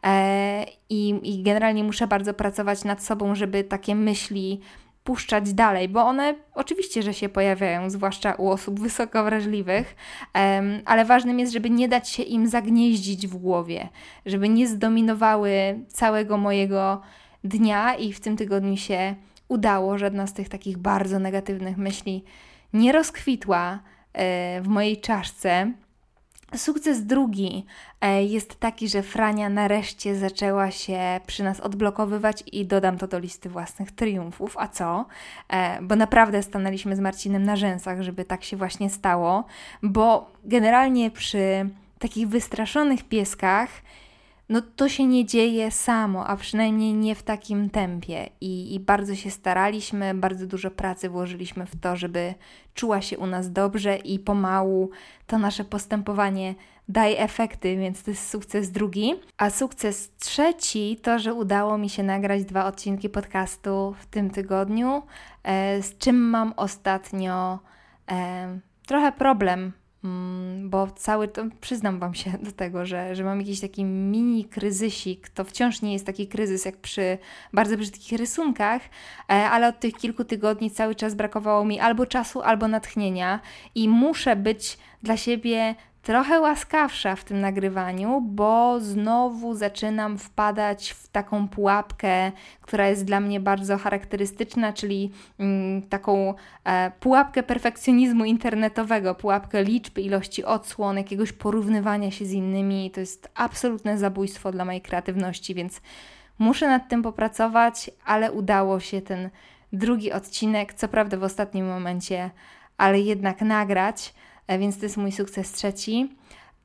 E, 0.06 0.66
i, 0.90 1.20
I 1.22 1.42
generalnie 1.42 1.84
muszę 1.84 2.06
bardzo 2.06 2.34
pracować 2.34 2.84
nad 2.84 3.02
sobą, 3.02 3.34
żeby 3.34 3.64
takie 3.64 3.94
myśli 3.94 4.60
puszczać 5.08 5.54
dalej, 5.54 5.88
bo 5.88 6.02
one 6.02 6.34
oczywiście, 6.54 7.02
że 7.02 7.14
się 7.14 7.28
pojawiają, 7.28 7.90
zwłaszcza 7.90 8.34
u 8.34 8.48
osób 8.48 8.80
wysoko 8.80 9.24
wrażliwych, 9.24 9.96
ale 10.84 11.04
ważnym 11.04 11.38
jest, 11.38 11.52
żeby 11.52 11.70
nie 11.70 11.88
dać 11.88 12.08
się 12.08 12.22
im 12.22 12.48
zagnieździć 12.48 13.26
w 13.26 13.36
głowie, 13.36 13.88
żeby 14.26 14.48
nie 14.48 14.68
zdominowały 14.68 15.50
całego 15.88 16.36
mojego 16.36 17.00
dnia 17.44 17.94
i 17.94 18.12
w 18.12 18.20
tym 18.20 18.36
tygodniu 18.36 18.76
się 18.76 19.14
udało, 19.48 19.98
żadna 19.98 20.26
z 20.26 20.32
tych 20.32 20.48
takich 20.48 20.78
bardzo 20.78 21.18
negatywnych 21.18 21.76
myśli 21.76 22.24
nie 22.72 22.92
rozkwitła, 22.92 23.78
w 24.62 24.66
mojej 24.66 25.00
czaszce. 25.00 25.72
Sukces 26.56 27.06
drugi 27.06 27.66
e, 28.00 28.24
jest 28.24 28.60
taki, 28.60 28.88
że 28.88 29.02
Frania 29.02 29.48
nareszcie 29.48 30.16
zaczęła 30.16 30.70
się 30.70 31.20
przy 31.26 31.44
nas 31.44 31.60
odblokowywać 31.60 32.44
i 32.52 32.66
dodam 32.66 32.98
to 32.98 33.08
do 33.08 33.18
listy 33.18 33.48
własnych 33.48 33.92
triumfów. 33.92 34.56
A 34.58 34.68
co? 34.68 35.06
E, 35.48 35.82
bo 35.82 35.96
naprawdę 35.96 36.42
stanęliśmy 36.42 36.96
z 36.96 37.00
Marcinem 37.00 37.44
na 37.44 37.56
rzęsach, 37.56 38.02
żeby 38.02 38.24
tak 38.24 38.44
się 38.44 38.56
właśnie 38.56 38.90
stało, 38.90 39.44
bo 39.82 40.30
generalnie 40.44 41.10
przy 41.10 41.68
takich 41.98 42.28
wystraszonych 42.28 43.04
pieskach 43.04 43.68
no 44.48 44.62
to 44.76 44.88
się 44.88 45.06
nie 45.06 45.26
dzieje 45.26 45.70
samo, 45.70 46.26
a 46.26 46.36
przynajmniej 46.36 46.94
nie 46.94 47.14
w 47.14 47.22
takim 47.22 47.70
tempie. 47.70 48.28
I, 48.40 48.74
I, 48.74 48.80
bardzo 48.80 49.14
się 49.14 49.30
staraliśmy, 49.30 50.14
bardzo 50.14 50.46
dużo 50.46 50.70
pracy 50.70 51.08
włożyliśmy 51.08 51.66
w 51.66 51.80
to, 51.80 51.96
żeby 51.96 52.34
czuła 52.74 53.00
się 53.00 53.18
u 53.18 53.26
nas 53.26 53.52
dobrze 53.52 53.96
i 53.96 54.18
pomału 54.18 54.90
to 55.26 55.38
nasze 55.38 55.64
postępowanie 55.64 56.54
daje 56.88 57.18
efekty, 57.18 57.76
więc 57.76 58.02
to 58.02 58.10
jest 58.10 58.30
sukces 58.30 58.70
drugi. 58.70 59.14
A 59.38 59.50
sukces 59.50 60.10
trzeci 60.18 60.98
to, 61.02 61.18
że 61.18 61.34
udało 61.34 61.78
mi 61.78 61.90
się 61.90 62.02
nagrać 62.02 62.44
dwa 62.44 62.66
odcinki 62.66 63.08
podcastu 63.08 63.94
w 64.00 64.06
tym 64.06 64.30
tygodniu, 64.30 65.02
e, 65.42 65.82
z 65.82 65.98
czym 65.98 66.16
mam 66.16 66.52
ostatnio 66.56 67.58
e, 68.10 68.58
trochę 68.86 69.12
problem 69.12 69.72
bo 70.64 70.86
cały 70.86 71.28
to, 71.28 71.44
przyznam 71.60 71.98
Wam 71.98 72.14
się 72.14 72.30
do 72.42 72.52
tego, 72.52 72.86
że, 72.86 73.14
że 73.14 73.24
mam 73.24 73.40
jakiś 73.40 73.60
taki 73.60 73.84
mini 73.84 74.44
kryzysik. 74.44 75.28
To 75.28 75.44
wciąż 75.44 75.82
nie 75.82 75.92
jest 75.92 76.06
taki 76.06 76.28
kryzys 76.28 76.64
jak 76.64 76.76
przy 76.76 77.18
bardzo 77.52 77.76
brzydkich 77.76 78.18
rysunkach, 78.18 78.82
e, 78.82 79.32
ale 79.32 79.68
od 79.68 79.80
tych 79.80 79.94
kilku 79.94 80.24
tygodni 80.24 80.70
cały 80.70 80.94
czas 80.94 81.14
brakowało 81.14 81.64
mi 81.64 81.80
albo 81.80 82.06
czasu, 82.06 82.42
albo 82.42 82.68
natchnienia 82.68 83.40
i 83.74 83.88
muszę 83.88 84.36
być 84.36 84.78
dla 85.02 85.16
siebie 85.16 85.74
trochę 86.02 86.40
łaskawsza 86.40 87.16
w 87.16 87.24
tym 87.24 87.40
nagrywaniu, 87.40 88.20
bo 88.20 88.80
znowu 88.80 89.54
zaczynam 89.54 90.18
wpadać 90.18 90.90
w 90.90 91.08
taką 91.08 91.48
pułapkę, 91.48 92.32
która 92.60 92.88
jest 92.88 93.04
dla 93.04 93.20
mnie 93.20 93.40
bardzo 93.40 93.78
charakterystyczna, 93.78 94.72
czyli 94.72 95.12
mm, 95.38 95.82
taką 95.82 96.34
e, 96.64 96.92
pułapkę 97.00 97.42
perfekcjonizmu 97.42 98.24
internetowego, 98.24 99.14
pułapkę 99.14 99.64
liczby, 99.64 100.00
ilości 100.02 100.44
odsłon, 100.44 100.96
jakiegoś 100.96 101.32
porównywania 101.32 102.10
się 102.10 102.24
z 102.24 102.32
innymi. 102.32 102.90
To 102.90 103.00
jest 103.00 103.28
absolutne 103.34 103.98
zabójstwo 103.98 104.52
dla 104.52 104.64
mojej 104.64 104.80
kreatywności, 104.80 105.54
więc 105.54 105.80
muszę 106.38 106.68
nad 106.68 106.88
tym 106.88 107.02
popracować, 107.02 107.90
ale 108.04 108.32
udało 108.32 108.80
się 108.80 109.02
ten 109.02 109.30
drugi 109.72 110.12
odcinek, 110.12 110.74
co 110.74 110.88
prawda 110.88 111.16
w 111.16 111.22
ostatnim 111.22 111.66
momencie, 111.66 112.30
ale 112.78 113.00
jednak 113.00 113.40
nagrać. 113.40 114.14
E, 114.48 114.58
więc 114.58 114.78
to 114.78 114.84
jest 114.84 114.96
mój 114.96 115.12
sukces 115.12 115.52
trzeci. 115.52 116.08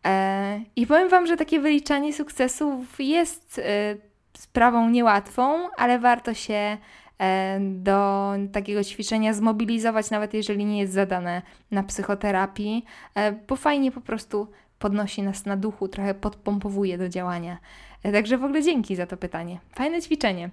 E, 0.06 0.62
I 0.76 0.88
powiem 0.88 1.10
Wam, 1.10 1.28
że 1.28 1.38
takie 1.38 1.60
wyliczanie 1.60 2.14
sukcesów 2.14 3.00
jest 3.00 3.60
e, 3.60 3.96
sprawą 4.38 4.90
niełatwą, 4.90 5.70
ale 5.78 6.00
warto 6.00 6.34
się 6.34 6.78
do 7.60 8.32
takiego 8.52 8.84
ćwiczenia 8.84 9.34
zmobilizować, 9.34 10.10
nawet 10.10 10.34
jeżeli 10.34 10.66
nie 10.66 10.80
jest 10.80 10.94
zadane 10.94 11.42
na 11.72 11.84
psychoterapii, 11.84 12.86
bo 13.48 13.56
fajnie 13.56 13.92
po 13.92 14.02
prostu 14.02 14.48
podnosi 14.80 15.24
nas 15.24 15.46
na 15.46 15.58
duchu, 15.58 15.88
trochę 15.88 16.14
podpompowuje 16.14 16.98
do 16.98 17.10
działania. 17.10 17.58
Także 18.04 18.38
w 18.38 18.44
ogóle 18.44 18.64
dzięki 18.64 18.96
za 18.96 19.06
to 19.06 19.18
pytanie. 19.18 19.60
Fajne 19.76 20.02
ćwiczenie. 20.02 20.50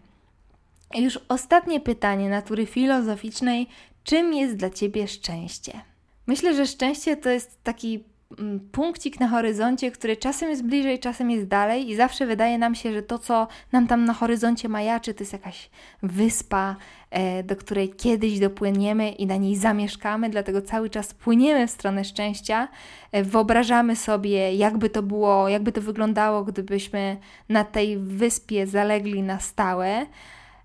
Już 0.95 1.19
ostatnie 1.29 1.81
pytanie 1.81 2.29
natury 2.29 2.67
filozoficznej: 2.67 3.67
czym 4.05 4.35
jest 4.35 4.57
dla 4.57 4.71
Ciebie 4.71 5.09
szczęście? 5.09 5.90
Myślę, 6.27 6.55
że 6.55 6.67
szczęście 6.67 7.17
to 7.17 7.31
jest 7.31 7.63
taki 7.63 8.05
mm, 8.39 8.61
punkcik 8.73 9.21
na 9.21 9.29
horyzoncie, 9.29 9.91
który 9.91 10.17
czasem 10.17 10.51
jest 10.51 10.65
bliżej, 10.65 10.99
czasem 10.99 11.31
jest 11.31 11.47
dalej 11.47 11.91
i 11.91 11.97
zawsze 11.97 12.27
wydaje 12.27 12.59
nam 12.59 12.75
się, 12.75 12.93
że 12.93 13.03
to, 13.03 13.19
co 13.19 13.49
nam 13.73 13.87
tam 13.87 14.05
na 14.05 14.15
horyzoncie 14.15 14.69
majaczy, 14.69 15.15
to 15.15 15.23
jest 15.23 15.33
jakaś 15.33 15.71
wyspa, 16.03 16.77
e, 17.11 17.43
do 17.43 17.57
której 17.57 17.89
kiedyś 17.89 18.39
dopłyniemy 18.39 19.11
i 19.11 19.27
na 19.27 19.37
niej 19.37 19.57
zamieszkamy, 19.57 20.31
dlatego 20.31 20.63
cały 20.63 20.91
czas 20.91 21.15
płyniemy 21.15 21.67
w 21.67 21.71
stronę 21.71 22.05
szczęścia. 22.05 22.69
E, 23.13 23.23
wyobrażamy 23.23 23.97
sobie, 23.97 24.55
jakby 24.55 24.91
to 24.91 25.03
było, 25.03 25.49
jakby 25.49 25.73
to 25.73 25.81
wyglądało, 25.81 26.45
gdybyśmy 26.45 27.17
na 27.49 27.65
tej 27.65 27.99
wyspie 27.99 28.67
zalegli 28.67 29.23
na 29.23 29.41
stałe. 29.41 30.07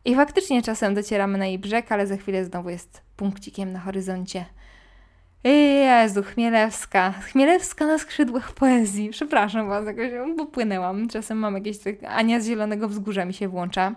I 0.05 0.15
faktycznie 0.15 0.61
czasem 0.61 0.93
docieramy 0.93 1.37
na 1.37 1.45
jej 1.45 1.59
brzeg, 1.59 1.91
ale 1.91 2.07
za 2.07 2.17
chwilę 2.17 2.45
znowu 2.45 2.69
jest 2.69 3.01
punkcikiem 3.15 3.71
na 3.71 3.79
horyzoncie. 3.79 4.45
Jezu, 5.45 6.23
Chmielewska. 6.23 7.11
Chmielewska 7.11 7.85
na 7.85 7.97
skrzydłach 7.97 8.53
poezji. 8.53 9.09
Przepraszam 9.09 9.67
Was, 9.67 9.85
jakoś 9.85 10.11
popłynęłam. 10.37 11.07
Czasem 11.07 11.37
mam 11.37 11.55
jakieś 11.55 11.77
tak... 11.77 11.95
Ania 12.07 12.39
z 12.39 12.45
Zielonego 12.45 12.89
Wzgórza 12.89 13.25
mi 13.25 13.33
się 13.33 13.47
włącza. 13.47 13.95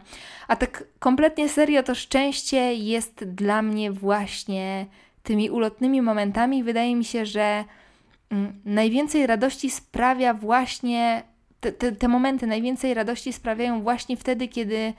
A 0.48 0.56
tak 0.56 0.84
kompletnie 0.98 1.48
serio, 1.48 1.82
to 1.82 1.94
szczęście 1.94 2.74
jest 2.74 3.24
dla 3.24 3.62
mnie 3.62 3.92
właśnie 3.92 4.86
tymi 5.22 5.50
ulotnymi 5.50 6.02
momentami. 6.02 6.64
Wydaje 6.64 6.96
mi 6.96 7.04
się, 7.04 7.26
że 7.26 7.64
mm, 8.30 8.60
najwięcej 8.64 9.26
radości 9.26 9.70
sprawia 9.70 10.34
właśnie... 10.34 11.22
Te, 11.60 11.72
te, 11.72 11.92
te 11.92 12.08
momenty 12.08 12.46
najwięcej 12.46 12.94
radości 12.94 13.32
sprawiają 13.32 13.82
właśnie 13.82 14.16
wtedy, 14.16 14.48
kiedy 14.48 14.92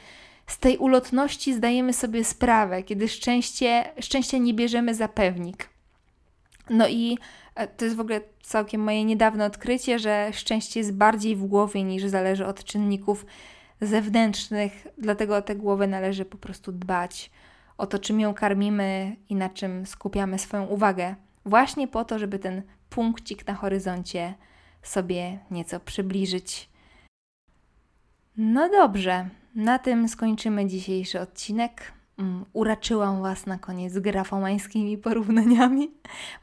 z 0.47 0.57
tej 0.57 0.77
ulotności 0.77 1.53
zdajemy 1.53 1.93
sobie 1.93 2.23
sprawę, 2.23 2.83
kiedy 2.83 3.07
szczęście, 3.07 3.83
szczęście 3.99 4.39
nie 4.39 4.53
bierzemy 4.53 4.95
za 4.95 5.07
pewnik. 5.07 5.69
No 6.69 6.87
i 6.87 7.17
e, 7.55 7.67
to 7.67 7.85
jest 7.85 7.97
w 7.97 7.99
ogóle 7.99 8.21
całkiem 8.41 8.81
moje 8.81 9.05
niedawne 9.05 9.45
odkrycie, 9.45 9.99
że 9.99 10.29
szczęście 10.33 10.79
jest 10.79 10.93
bardziej 10.93 11.35
w 11.35 11.45
głowie 11.45 11.83
niż 11.83 12.03
zależy 12.03 12.45
od 12.45 12.63
czynników 12.63 13.25
zewnętrznych, 13.81 14.87
dlatego 14.97 15.35
o 15.35 15.41
tę 15.41 15.55
głowę 15.55 15.87
należy 15.87 16.25
po 16.25 16.37
prostu 16.37 16.71
dbać, 16.71 17.31
o 17.77 17.87
to, 17.87 17.99
czym 17.99 18.19
ją 18.19 18.33
karmimy 18.33 19.15
i 19.29 19.35
na 19.35 19.49
czym 19.49 19.85
skupiamy 19.85 20.39
swoją 20.39 20.65
uwagę, 20.65 21.15
właśnie 21.45 21.87
po 21.87 22.05
to, 22.05 22.19
żeby 22.19 22.39
ten 22.39 22.61
punkcik 22.89 23.47
na 23.47 23.53
horyzoncie 23.53 24.33
sobie 24.81 25.39
nieco 25.51 25.79
przybliżyć. 25.79 26.69
No 28.37 28.69
dobrze, 28.69 29.29
na 29.55 29.79
tym 29.79 30.07
skończymy 30.07 30.67
dzisiejszy 30.67 31.19
odcinek. 31.19 31.98
Mm, 32.19 32.45
uraczyłam 32.53 33.21
Was 33.21 33.45
na 33.45 33.57
koniec 33.57 33.99
grafomańskimi 33.99 34.97
porównaniami. 34.97 35.91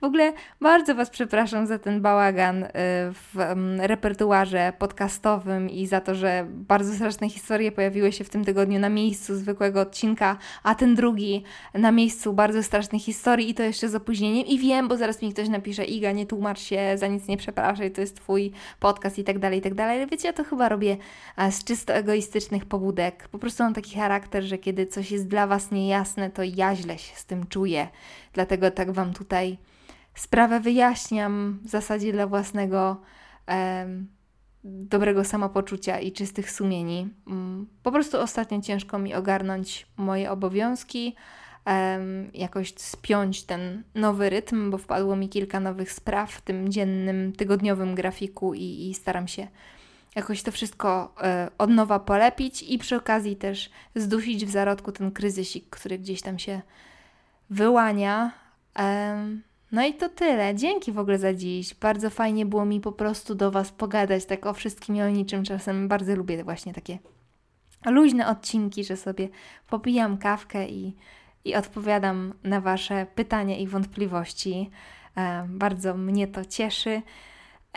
W 0.00 0.04
ogóle 0.04 0.32
bardzo 0.60 0.94
Was 0.94 1.10
przepraszam 1.10 1.66
za 1.66 1.78
ten 1.78 2.02
bałagan 2.02 2.62
y, 2.64 2.68
w 3.12 3.36
mm, 3.38 3.80
repertuarze 3.80 4.72
podcastowym 4.78 5.70
i 5.70 5.86
za 5.86 6.00
to, 6.00 6.14
że 6.14 6.46
bardzo 6.50 6.94
straszne 6.94 7.28
historie 7.28 7.72
pojawiły 7.72 8.12
się 8.12 8.24
w 8.24 8.28
tym 8.28 8.44
tygodniu 8.44 8.78
na 8.78 8.88
miejscu 8.88 9.36
zwykłego 9.36 9.80
odcinka, 9.80 10.36
a 10.62 10.74
ten 10.74 10.94
drugi 10.94 11.44
na 11.74 11.92
miejscu 11.92 12.32
bardzo 12.32 12.62
strasznych 12.62 13.02
historii 13.02 13.50
i 13.50 13.54
to 13.54 13.62
jeszcze 13.62 13.88
z 13.88 13.94
opóźnieniem. 13.94 14.46
I 14.46 14.58
wiem, 14.58 14.88
bo 14.88 14.96
zaraz 14.96 15.22
mi 15.22 15.32
ktoś 15.32 15.48
napisze, 15.48 15.84
Iga, 15.84 16.12
nie 16.12 16.26
tłumacz 16.26 16.60
się, 16.60 16.98
za 16.98 17.06
nic 17.06 17.28
nie 17.28 17.36
przepraszaj, 17.36 17.90
to 17.90 18.00
jest 18.00 18.16
Twój 18.16 18.52
podcast 18.80 19.18
i 19.18 19.24
tak 19.24 19.38
dalej, 19.38 19.58
i 19.58 19.62
tak 19.62 19.74
dalej. 19.74 19.96
Ale 19.96 20.06
wiecie, 20.06 20.28
ja 20.28 20.32
to 20.32 20.44
chyba 20.44 20.68
robię 20.68 20.96
z 21.50 21.64
czysto 21.64 21.94
egoistycznych 21.94 22.64
pobudek. 22.64 23.28
Po 23.28 23.38
prostu 23.38 23.62
mam 23.62 23.74
taki 23.74 23.94
charakter, 23.94 24.42
że 24.42 24.58
kiedy 24.58 24.86
coś 24.86 25.10
jest 25.10 25.28
dla 25.28 25.46
Was 25.46 25.65
niejasne, 25.72 26.30
to 26.30 26.42
ja 26.42 26.76
źle 26.76 26.98
się 26.98 27.16
z 27.16 27.24
tym 27.24 27.46
czuję. 27.46 27.88
Dlatego 28.32 28.70
tak 28.70 28.90
Wam 28.90 29.14
tutaj 29.14 29.58
sprawę 30.14 30.60
wyjaśniam 30.60 31.58
w 31.64 31.68
zasadzie 31.68 32.12
dla 32.12 32.26
własnego 32.26 33.00
e, 33.48 33.86
dobrego 34.64 35.24
samopoczucia 35.24 36.00
i 36.00 36.12
czystych 36.12 36.50
sumieni. 36.50 37.08
Mm, 37.26 37.66
po 37.82 37.92
prostu 37.92 38.20
ostatnio 38.20 38.60
ciężko 38.60 38.98
mi 38.98 39.14
ogarnąć 39.14 39.86
moje 39.96 40.30
obowiązki, 40.30 41.14
e, 41.66 42.00
jakoś 42.34 42.74
spiąć 42.76 43.42
ten 43.42 43.82
nowy 43.94 44.30
rytm, 44.30 44.70
bo 44.70 44.78
wpadło 44.78 45.16
mi 45.16 45.28
kilka 45.28 45.60
nowych 45.60 45.92
spraw 45.92 46.32
w 46.32 46.42
tym 46.42 46.68
dziennym, 46.68 47.32
tygodniowym 47.32 47.94
grafiku 47.94 48.54
i, 48.54 48.88
i 48.90 48.94
staram 48.94 49.28
się 49.28 49.48
jakoś 50.16 50.42
to 50.42 50.52
wszystko 50.52 51.14
e, 51.22 51.50
od 51.58 51.70
nowa 51.70 51.98
polepić 51.98 52.62
i 52.62 52.78
przy 52.78 52.96
okazji 52.96 53.36
też 53.36 53.70
zdusić 53.94 54.46
w 54.46 54.50
zarodku 54.50 54.92
ten 54.92 55.10
kryzysik, 55.10 55.70
który 55.70 55.98
gdzieś 55.98 56.22
tam 56.22 56.38
się 56.38 56.62
wyłania. 57.50 58.32
No 59.72 59.86
i 59.86 59.94
to 59.94 60.08
tyle. 60.08 60.54
Dzięki 60.54 60.92
w 60.92 60.98
ogóle 60.98 61.18
za 61.18 61.34
dziś. 61.34 61.74
Bardzo 61.74 62.10
fajnie 62.10 62.46
było 62.46 62.64
mi 62.64 62.80
po 62.80 62.92
prostu 62.92 63.34
do 63.34 63.50
Was 63.50 63.72
pogadać 63.72 64.24
tak 64.24 64.46
o 64.46 64.54
wszystkim 64.54 64.96
i 64.96 65.02
o 65.02 65.08
niczym. 65.08 65.44
Czasem 65.44 65.88
bardzo 65.88 66.16
lubię 66.16 66.44
właśnie 66.44 66.74
takie 66.74 66.98
luźne 67.86 68.28
odcinki, 68.28 68.84
że 68.84 68.96
sobie 68.96 69.28
popijam 69.68 70.18
kawkę 70.18 70.68
i, 70.68 70.96
i 71.44 71.54
odpowiadam 71.54 72.34
na 72.44 72.60
Wasze 72.60 73.06
pytania 73.14 73.56
i 73.56 73.66
wątpliwości. 73.66 74.70
Bardzo 75.48 75.94
mnie 75.94 76.28
to 76.28 76.44
cieszy. 76.44 77.02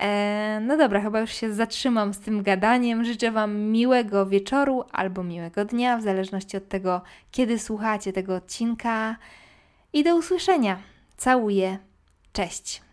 E, 0.02 0.60
no 0.62 0.78
dobra, 0.78 1.02
chyba 1.02 1.20
już 1.20 1.32
się 1.32 1.54
zatrzymam 1.54 2.14
z 2.14 2.20
tym 2.20 2.44
gadaniem. 2.44 3.06
Życzę 3.06 3.32
Wam 3.32 3.60
miłego 3.60 4.26
wieczoru 4.26 4.84
albo 4.92 5.24
miłego 5.24 5.66
dnia, 5.66 5.98
w 5.98 6.02
zależności 6.02 6.58
od 6.58 6.68
tego, 6.68 7.02
kiedy 7.32 7.60
słuchacie 7.60 8.14
tego 8.14 8.36
odcinka. 8.36 9.16
I 9.94 10.04
do 10.04 10.16
usłyszenia. 10.16 10.78
Całuję. 11.18 11.78
Cześć. 12.34 12.89